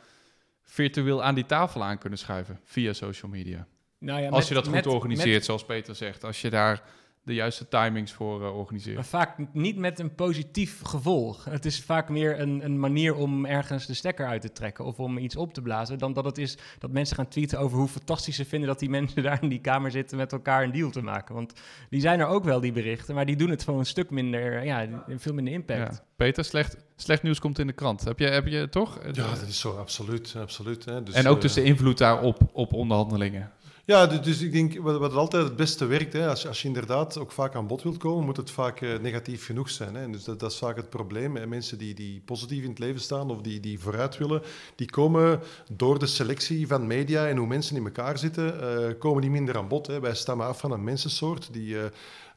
[0.63, 3.67] virtueel aan die tafel aan kunnen schuiven via social media?
[3.97, 6.23] Nou ja, als je dat goed organiseert, zoals Peter zegt.
[6.23, 6.83] Als je daar
[7.29, 8.95] de juiste timings voor uh, organiseren.
[8.95, 11.45] Maar vaak niet met een positief gevolg.
[11.45, 14.99] Het is vaak meer een, een, manier om ergens de stekker uit te trekken of
[14.99, 17.87] om iets op te blazen, dan dat het is dat mensen gaan tweeten over hoe
[17.87, 20.89] fantastisch ze vinden dat die mensen daar in die kamer zitten met elkaar een deal
[20.89, 21.35] te maken.
[21.35, 21.53] Want
[21.89, 24.65] die zijn er ook wel, die berichten, maar die doen het gewoon een stuk minder,
[24.65, 25.93] ja, veel minder impact.
[25.93, 26.03] Ja.
[26.15, 28.03] Peter, slecht, slecht nieuws komt in de krant.
[28.03, 28.99] Heb je, heb je toch?
[29.03, 30.35] Ja, dat is zo, absoluut.
[30.37, 31.03] absoluut hè.
[31.03, 33.51] Dus, en ook dus de invloed daarop op onderhandelingen.
[33.89, 36.67] Ja, dus, ik denk wat, wat altijd het beste werkt, hè, als, je, als je
[36.67, 39.95] inderdaad ook vaak aan bod wilt komen, moet het vaak uh, negatief genoeg zijn.
[39.95, 40.09] Hè.
[40.09, 41.49] Dus dat, dat, is vaak het probleem.
[41.49, 44.41] Mensen die, die positief in het leven staan of die, die vooruit willen,
[44.75, 45.39] die komen
[45.71, 49.57] door de selectie van media en hoe mensen in elkaar zitten, uh, komen die minder
[49.57, 49.87] aan bod.
[49.87, 49.99] Hè.
[49.99, 51.73] Wij stammen af van een mensensoort die...
[51.73, 51.83] Uh,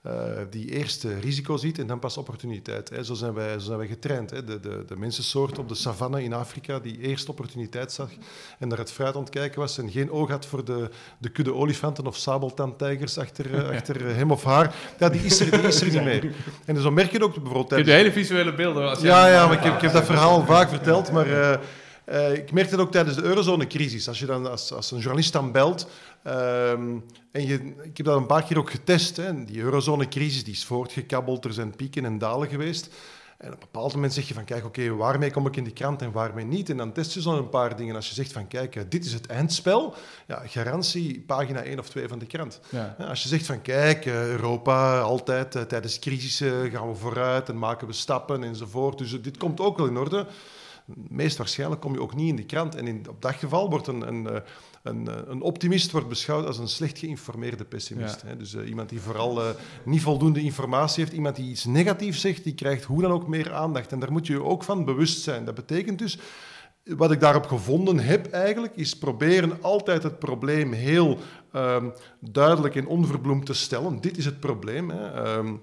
[0.06, 0.12] uh,
[0.50, 2.88] die eerst risico ziet en dan pas opportuniteit.
[2.88, 3.04] Hè.
[3.04, 4.30] Zo, zijn wij, zo zijn wij getraind.
[4.30, 4.44] Hè.
[4.44, 8.08] De, de, de mensensoort op de savanne in Afrika die eerst opportuniteit zag
[8.58, 11.28] en naar het fruit aan het kijken was en geen oog had voor de, de
[11.28, 15.60] kudde olifanten of sabeltandtijgers achter, uh, achter hem of haar, ja, die, is er, die
[15.60, 16.34] is er niet meer.
[16.64, 17.68] En zo merk je ook bijvoorbeeld...
[17.68, 18.88] Je hebt de hele visuele beelden.
[18.88, 21.26] Als ja, ja, maar ik heb, ik heb dat verhaal vaak verteld, maar...
[21.26, 21.54] Uh,
[22.06, 24.08] uh, ik merkte het ook tijdens de eurozonecrisis.
[24.08, 25.88] Als je dan als, als een journalist dan belt
[26.26, 29.16] Um, en je, ik heb dat een paar keer ook getest.
[29.16, 29.44] Hè.
[29.44, 32.90] Die eurozonecrisis die is voortgekabbeld, er zijn pieken en dalen geweest.
[33.42, 35.72] En op een bepaald moment zeg je van, kijk, oké, waarmee kom ik in de
[35.72, 36.70] krant en waarmee niet?
[36.70, 37.94] En dan test je zo een paar dingen.
[37.94, 39.94] Als je zegt van, kijk, eh, dit is het eindspel,
[40.26, 42.60] ja, garantie pagina 1 of 2 van de krant.
[42.68, 42.96] Ja.
[42.98, 47.58] Als je zegt van, kijk, eh, Europa, altijd uh, tijdens crisissen gaan we vooruit en
[47.58, 48.98] maken we stappen enzovoort.
[48.98, 50.26] Dus dit komt ook wel in orde.
[51.08, 52.74] Meest waarschijnlijk kom je ook niet in de krant.
[52.74, 54.42] En in, op dat geval wordt een, een
[54.82, 58.22] een, eh, een, optimist wordt beschouwd als een slecht geïnformeerde pessimist.
[58.22, 58.36] Hè?
[58.36, 59.50] Dus uh, iemand die vooral uh,
[59.84, 63.52] niet voldoende informatie heeft, iemand die iets negatiefs zegt, die krijgt hoe dan ook meer
[63.52, 63.92] aandacht.
[63.92, 65.44] En daar moet je je ook van bewust zijn.
[65.44, 66.18] Dat betekent dus,
[66.84, 71.18] wat ik daarop gevonden heb eigenlijk, is proberen altijd het probleem heel
[71.52, 74.00] um, duidelijk en onverbloemd te stellen.
[74.00, 74.90] Dit is het probleem.
[74.90, 75.36] Hè?
[75.36, 75.62] Um,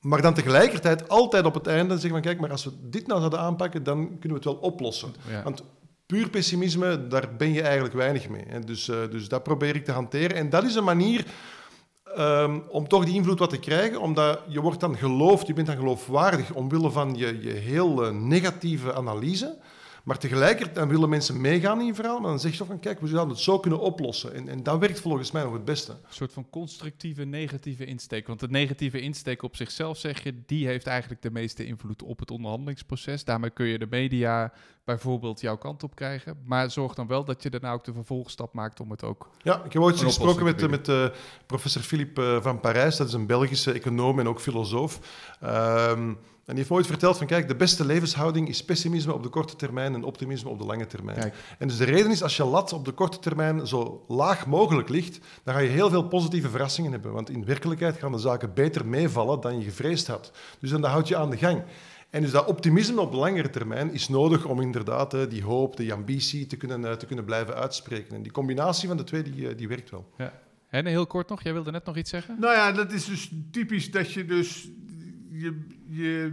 [0.00, 3.18] maar dan tegelijkertijd altijd op het einde zeggen van kijk, maar als we dit nou
[3.18, 5.14] zouden aanpakken, dan kunnen we het wel oplossen.
[5.28, 5.42] Ja.
[5.42, 5.62] Want
[6.10, 8.44] puur pessimisme, daar ben je eigenlijk weinig mee.
[8.46, 8.60] Hè.
[8.60, 10.36] Dus, uh, dus dat probeer ik te hanteren.
[10.36, 11.24] En dat is een manier
[12.18, 15.66] um, om toch die invloed wat te krijgen, omdat je wordt dan geloofd, je bent
[15.66, 19.58] dan geloofwaardig omwille van je, je heel uh, negatieve analyse.
[20.04, 22.80] Maar tegelijkertijd dan willen mensen meegaan in je verhaal, maar dan zeg je toch van
[22.80, 24.34] kijk, we zouden het zo kunnen oplossen.
[24.34, 25.92] En, en dat werkt volgens mij nog het beste.
[25.92, 28.26] Een soort van constructieve negatieve insteek.
[28.26, 32.18] Want de negatieve insteek op zichzelf, zeg je, die heeft eigenlijk de meeste invloed op
[32.18, 33.24] het onderhandelingsproces.
[33.24, 34.52] Daarmee kun je de media
[34.84, 36.36] bijvoorbeeld jouw kant op krijgen.
[36.44, 39.28] Maar zorg dan wel dat je daarna ook de vervolgstap maakt om het ook.
[39.42, 41.06] Ja, ik heb ooit gesproken met, met uh,
[41.46, 45.00] professor Philippe uh, van Parijs, dat is een Belgische econoom en ook filosoof.
[45.42, 46.18] Um,
[46.50, 49.56] en die heeft ooit verteld van, kijk, de beste levenshouding is pessimisme op de korte
[49.56, 51.18] termijn en optimisme op de lange termijn.
[51.18, 51.34] Kijk.
[51.58, 54.88] En dus de reden is, als je lat op de korte termijn zo laag mogelijk
[54.88, 57.12] ligt, dan ga je heel veel positieve verrassingen hebben.
[57.12, 60.32] Want in werkelijkheid gaan de zaken beter meevallen dan je gevreesd had.
[60.60, 61.62] Dus dan houd je aan de gang.
[62.10, 65.92] En dus dat optimisme op de langere termijn is nodig om inderdaad die hoop, die
[65.92, 68.16] ambitie te kunnen, eh, te kunnen blijven uitspreken.
[68.16, 70.12] En die combinatie van de twee, die, eh, die werkt wel.
[70.18, 70.32] Ja.
[70.68, 72.36] En heel kort nog, jij wilde net nog iets zeggen?
[72.40, 74.68] Nou ja, dat is dus typisch dat je dus
[75.30, 76.32] je, je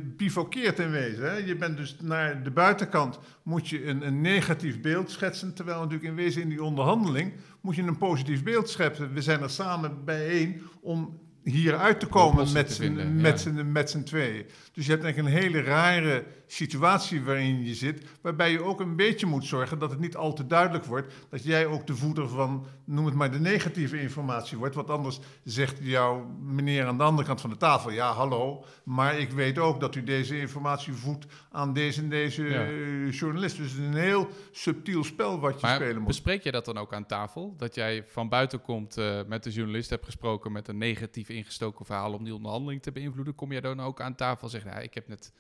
[0.79, 1.23] in wezen.
[1.23, 1.35] Hè?
[1.35, 6.09] Je bent dus naar de buitenkant moet je een, een, negatief beeld schetsen, terwijl natuurlijk
[6.09, 9.13] in wezen in die onderhandeling moet je een positief beeld schetsen.
[9.13, 11.19] We zijn er samen bijeen om
[11.51, 14.45] hier uit te komen met z'n met, met tweeën.
[14.73, 18.95] Dus je hebt eigenlijk een hele rare situatie waarin je zit, waarbij je ook een
[18.95, 22.29] beetje moet zorgen dat het niet al te duidelijk wordt dat jij ook de voeder
[22.29, 24.75] van, noem het maar, de negatieve informatie wordt.
[24.75, 29.19] Want anders zegt jouw meneer aan de andere kant van de tafel, ja, hallo, maar
[29.19, 32.65] ik weet ook dat u deze informatie voedt aan deze en deze ja.
[32.65, 33.57] Eh, journalist.
[33.57, 36.07] Dus het is een heel subtiel spel wat je maar spelen moet.
[36.07, 37.53] bespreek je dat dan ook aan tafel?
[37.57, 41.85] Dat jij van buiten komt, uh, met de journalist hebt gesproken met een negatief ingestoken
[41.85, 43.35] verhaal om die onderhandeling te beïnvloeden?
[43.35, 45.31] Kom jij dan ook aan tafel en zeggen, ja, ik heb net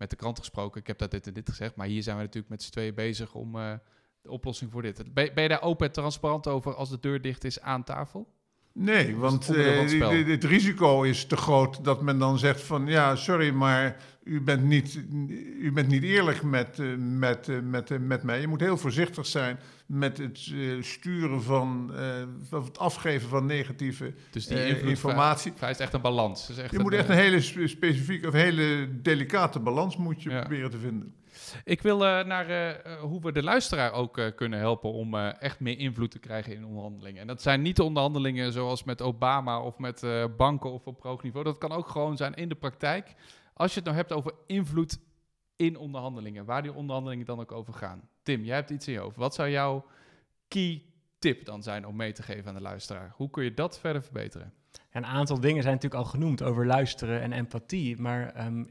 [0.00, 0.80] met de krant gesproken.
[0.80, 1.76] Ik heb dat dit en dit gezegd.
[1.76, 3.72] Maar hier zijn we natuurlijk met z'n tweeën bezig om eh,
[4.22, 5.14] de oplossing voor dit.
[5.14, 8.28] Ben, ben je daar open en transparant over als de deur dicht is aan tafel?
[8.72, 9.54] Nee, want van
[10.14, 14.64] het risico is te groot dat men dan zegt van ja, sorry, maar u bent
[14.64, 15.00] niet,
[15.60, 18.40] u bent niet eerlijk met, eh, met, eh, met, met mij.
[18.40, 20.38] Je moet heel voorzichtig zijn met het
[20.80, 21.92] sturen van,
[22.48, 25.52] van het afgeven van negatieve Dus die informatie.
[25.56, 26.46] vereist echt een balans.
[26.46, 30.30] Dus echt Je moet echt een hele spe- specifieke of hele delicate balans moet je
[30.30, 30.40] Ja.
[30.40, 31.12] proberen te vinden.
[31.64, 35.60] Ik wil eh, naar eh, eh, hoe we de luisteraar ook kunnen helpen om echt
[35.60, 37.20] meer invloed te krijgen in onderhandelingen.
[37.20, 41.22] En dat zijn niet de onderhandelingen zoals met Obama of met banken of op hoog
[41.22, 41.44] niveau.
[41.44, 43.14] Dat kan ook gewoon zijn in de praktijk.
[43.54, 44.98] Als je het nou hebt over invloed
[45.56, 48.08] in onderhandelingen, waar die onderhandelingen dan ook over gaan.
[48.22, 49.16] Tim, jij hebt iets in je hoofd.
[49.16, 49.86] Wat zou jouw
[50.48, 50.82] key
[51.18, 53.12] tip dan zijn om mee te geven aan de luisteraar?
[53.16, 54.52] Hoe kun je dat verder verbeteren?
[54.90, 58.00] Een aantal dingen zijn natuurlijk al genoemd over luisteren en empathie.
[58.00, 58.64] Maar ehm,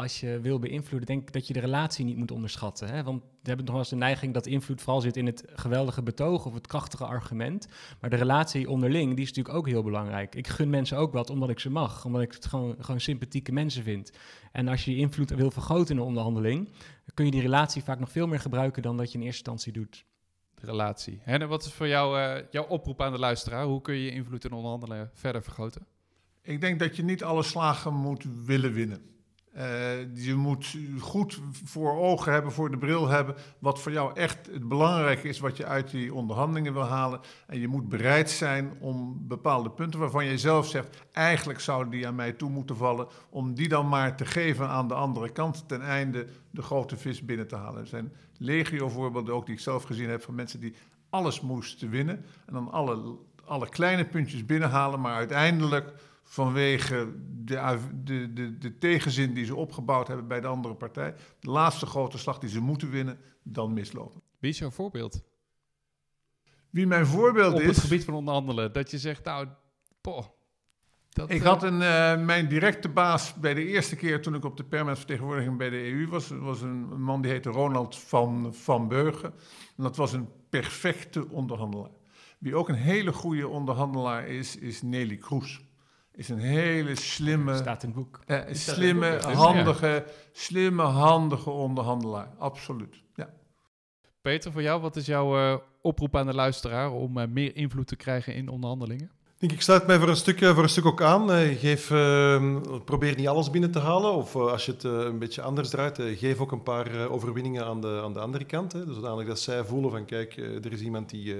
[0.00, 2.88] als je wil beïnvloeden, denk ik dat je de relatie niet moet onderschatten.
[2.88, 3.02] Hè?
[3.02, 6.02] Want we hebben nog wel eens de neiging dat invloed vooral zit in het geweldige
[6.02, 7.68] betoog of het krachtige argument.
[8.00, 10.34] Maar de relatie onderling, die is natuurlijk ook heel belangrijk.
[10.34, 13.52] Ik gun mensen ook wat omdat ik ze mag, omdat ik het gewoon, gewoon sympathieke
[13.52, 14.12] mensen vind.
[14.52, 16.66] En als je je invloed wil vergroten in een onderhandeling,
[17.04, 19.50] dan kun je die relatie vaak nog veel meer gebruiken dan dat je in eerste
[19.50, 20.04] instantie doet.
[20.54, 21.20] De relatie.
[21.22, 23.64] Henne, wat is voor jou eh, jouw oproep aan de luisteraar?
[23.64, 25.86] Hoe kun je je invloed in onderhandelen verder vergroten?
[26.42, 29.10] Ik denk dat je niet alle slagen moet willen winnen.
[29.52, 34.46] Eh, je moet goed voor ogen hebben, voor de bril hebben, wat voor jou echt
[34.46, 37.20] het belangrijke is, wat je uit die onderhandelingen wil halen.
[37.46, 42.06] En je moet bereid zijn om bepaalde punten waarvan je zelf zegt, eigenlijk zouden die
[42.06, 45.68] aan mij toe moeten vallen, om die dan maar te geven aan de andere kant,
[45.68, 47.80] ten einde de grote vis binnen te halen.
[47.80, 50.74] Er zijn legio voorbeelden ook die ik zelf gezien heb van mensen die
[51.08, 55.92] alles moesten winnen en dan alle, alle kleine puntjes binnenhalen, maar uiteindelijk
[56.30, 57.12] vanwege
[57.44, 61.86] de, de, de, de tegenzin die ze opgebouwd hebben bij de andere partij, de laatste
[61.86, 64.22] grote slag die ze moeten winnen, dan mislopen.
[64.38, 65.22] Wie is jouw voorbeeld?
[66.70, 67.66] Wie mijn voorbeeld Op is.
[67.66, 68.72] het gebied van onderhandelen.
[68.72, 69.48] Dat je zegt, nou,
[70.00, 70.24] poh.
[71.08, 74.44] Dat, Ik eh, had een, eh, mijn directe baas bij de eerste keer toen ik
[74.44, 77.98] op de permanent vertegenwoordiging bij de EU was, was een, een man die heette Ronald
[77.98, 79.32] van, van Beugen.
[79.76, 81.98] En dat was een perfecte onderhandelaar.
[82.38, 85.68] Wie ook een hele goede onderhandelaar is, is Nelly Kroes.
[86.12, 88.20] Is een hele slimme, staat in het boek.
[88.26, 89.32] eh, slimme, boek?
[89.32, 92.28] Handige, slimme, handige onderhandelaar.
[92.38, 93.02] Absoluut.
[93.14, 93.30] Ja.
[94.20, 97.86] Peter, voor jou, wat is jouw eh, oproep aan de luisteraar om eh, meer invloed
[97.86, 99.10] te krijgen in onderhandelingen?
[99.40, 101.32] Denk, ik sluit mij voor een stuk, eh, voor stuk ook aan.
[101.32, 104.12] Eh, geef, eh, probeer niet alles binnen te halen.
[104.12, 107.80] Of eh, als je het een beetje anders draait, geef ook een paar overwinningen aan
[107.80, 108.72] de, aan de andere kant.
[108.72, 108.86] Hè.
[108.86, 111.34] Dus zodanig dat zij voelen van, kijk, er is iemand die,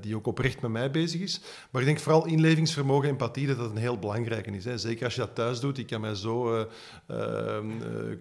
[0.00, 1.40] die ook oprecht met mij bezig is.
[1.70, 4.64] Maar ik denk vooral inlevingsvermogen en empathie, dat dat een heel belangrijke is.
[4.64, 4.78] Hè.
[4.78, 5.78] Zeker als je dat thuis doet.
[5.78, 6.64] Ik kan mij zo eh,
[7.06, 7.62] eh, eh,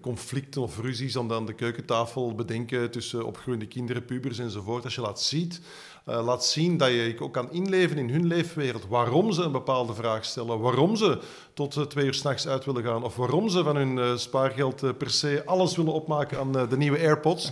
[0.02, 4.84] conflicten of ruzies aan de, aan de keukentafel bedenken tussen opgroeiende kinderen, pubers enzovoort.
[4.84, 5.62] Als je laat ziet...
[6.06, 8.88] Eh, laat zien dat je ook kan inleven in hun leefwereld.
[8.88, 10.60] Waarom ze een bepaalde vraag stellen.
[10.60, 11.20] Waarom ze
[11.54, 13.04] tot eh, twee uur s'nachts uit willen gaan.
[13.04, 16.98] Of waarom ze van hun eh, spaargeld per se alles willen opmaken aan de nieuwe
[16.98, 17.52] AirPods.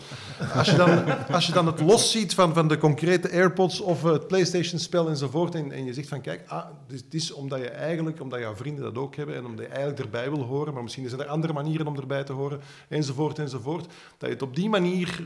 [0.55, 4.03] Als je dan, als je dan het los ziet van, van de concrete AirPods of
[4.03, 5.55] het PlayStation-spel enzovoort.
[5.55, 8.83] En, en je zegt van kijk, ah, het is omdat je eigenlijk, omdat jouw vrienden
[8.83, 9.35] dat ook hebben.
[9.35, 10.73] En omdat je eigenlijk erbij wil horen.
[10.73, 12.59] Maar misschien zijn er andere manieren om erbij te horen.
[12.89, 13.85] Enzovoort enzovoort.
[13.85, 15.23] Dat je het op die manier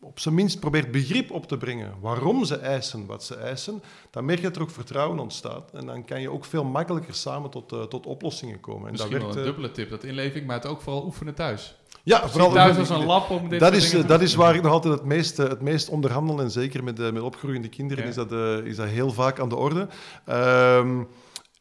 [0.00, 4.24] op, zijn minst probeert begrip op te brengen waarom ze eisen wat ze eisen, dan
[4.24, 5.70] merk je dat er ook vertrouwen ontstaat.
[5.72, 8.84] En dan kan je ook veel makkelijker samen tot, eh, tot oplossingen komen.
[8.86, 11.04] En Misschien dat wel werkt, een eh, dubbele tip, dat inleving, maar het ook vooral
[11.04, 11.76] oefenen thuis.
[12.02, 14.72] ja, Vooral thuis als een lab om dit dat is, dat is waar ik nog
[14.72, 16.40] altijd het meest, eh, het meest onderhandel.
[16.40, 18.10] En zeker met, met opgroeiende kinderen Ja.
[18.10, 18.32] is, dat,
[18.64, 19.88] is dat heel vaak aan de orde.
[20.24, 21.02] Ehm,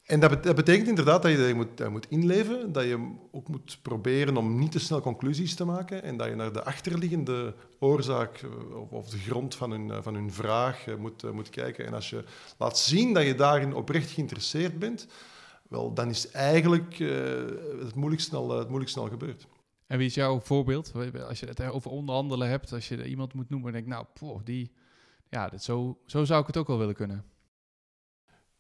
[0.10, 2.84] en dat, bet- dat betekent inderdaad dat je, dat je, moet, je moet inleven, dat
[2.84, 6.54] je ook moet proberen om niet te snel conclusies te maken en dat je naar
[6.54, 11.34] de achterliggende oorzaak eh, of, of de grond van hun, eh, van vraag eh, moet,
[11.34, 11.86] moet kijken.
[11.86, 12.24] En als je
[12.58, 15.08] laat zien dat je daarin oprecht geïnteresseerd bent,
[15.68, 19.48] wel, dan is eigenlijk het, moeilijk snel, snel gebeurd.
[19.88, 20.92] En wie is jouw voorbeeld?
[21.28, 23.90] Als je het over onderhandelen hebt, als je iemand moet noemen en denkt,
[24.20, 24.72] nou, die,
[25.30, 27.26] ja, dit, zo, zo zou ik het ook wel willen kunnen.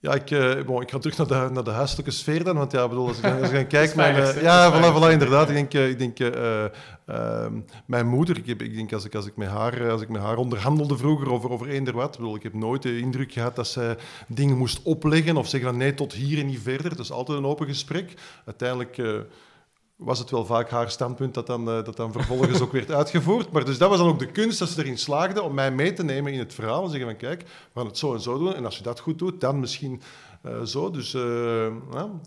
[0.02, 2.58] Ja, ik, eh, bon, ik ga terug naar de, naar de huiselijke sfeer dan.
[2.58, 3.88] Want ja, bedoel, als ik, als ik dan kijk...
[3.88, 5.50] Het Mijn, het ja, voilà, voilà, inderdaad.
[5.50, 7.54] Ik denk, eh, ik denk ehm,
[7.86, 10.22] mijn moeder, ik, heb, ik denk als ik, als, ik met haar, als ik met
[10.22, 13.68] haar onderhandelde vroeger over, over eender wat, bedoel, ik heb nooit de indruk gehad dat
[13.68, 13.98] zij
[14.28, 16.92] dingen moest opleggen of zeggen van nee, tot hier en niet verder.
[16.92, 18.14] Het is altijd een open gesprek.
[18.46, 18.98] Uiteindelijk...
[20.00, 23.52] was het wel vaak haar standpunt dat dan, eh, dat dan vervolgens ook werd uitgevoerd.
[23.52, 25.94] Maar dus dat was dan ook de kunst dat ze erin slaagde om mij mee
[25.94, 26.84] te nemen in het verhaal.
[26.84, 28.56] En zeggen van kijk, we gaan het zo en zo doen.
[28.56, 30.02] En als je dat goed doet, dan misschien
[30.42, 30.92] eh, zo.
[30.92, 31.66] Dus eh,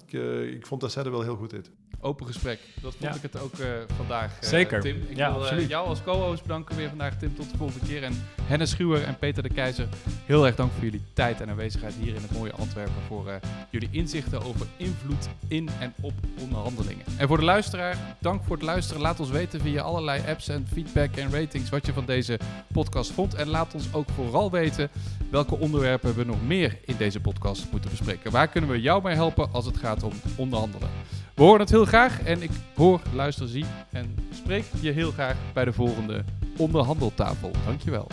[0.06, 0.12] ik,
[0.54, 1.70] ik vond dat zij dat wel heel goed deed.
[2.00, 2.58] Open gesprek.
[2.80, 3.14] Dat vond Ja.
[3.14, 3.66] ik het ook eh,
[3.96, 4.80] vandaag, eh, Zeker.
[4.80, 4.96] Tim.
[5.08, 7.34] Ik Ja, wil eh, jou als co-host bedanken weer vandaag, Tim.
[7.36, 8.02] Tot de volgende keer.
[8.02, 9.88] En Hennis Schuwer en Peter de Keizer,
[10.26, 12.92] heel erg dank voor jullie tijd en aanwezigheid hier in het mooie Antwerpen.
[13.06, 13.40] Voor
[13.70, 17.04] jullie inzichten over invloed in en op onderhandelingen.
[17.16, 19.02] En voor de luisteraar, dank voor het luisteren.
[19.02, 22.38] Laat ons weten via allerlei apps en feedback en ratings wat je van deze
[22.72, 23.34] podcast vond.
[23.34, 24.90] En laat ons ook vooral weten
[25.30, 28.30] welke onderwerpen we nog meer in deze podcast moeten bespreken.
[28.30, 30.88] Waar kunnen we jou mee helpen als het gaat om onderhandelen?
[31.34, 35.36] We horen het heel graag en ik hoor, luister, zie en spreek je heel graag
[35.52, 36.24] bij de volgende
[36.56, 37.50] onderhandeltafel.
[37.66, 38.06] Dankjewel.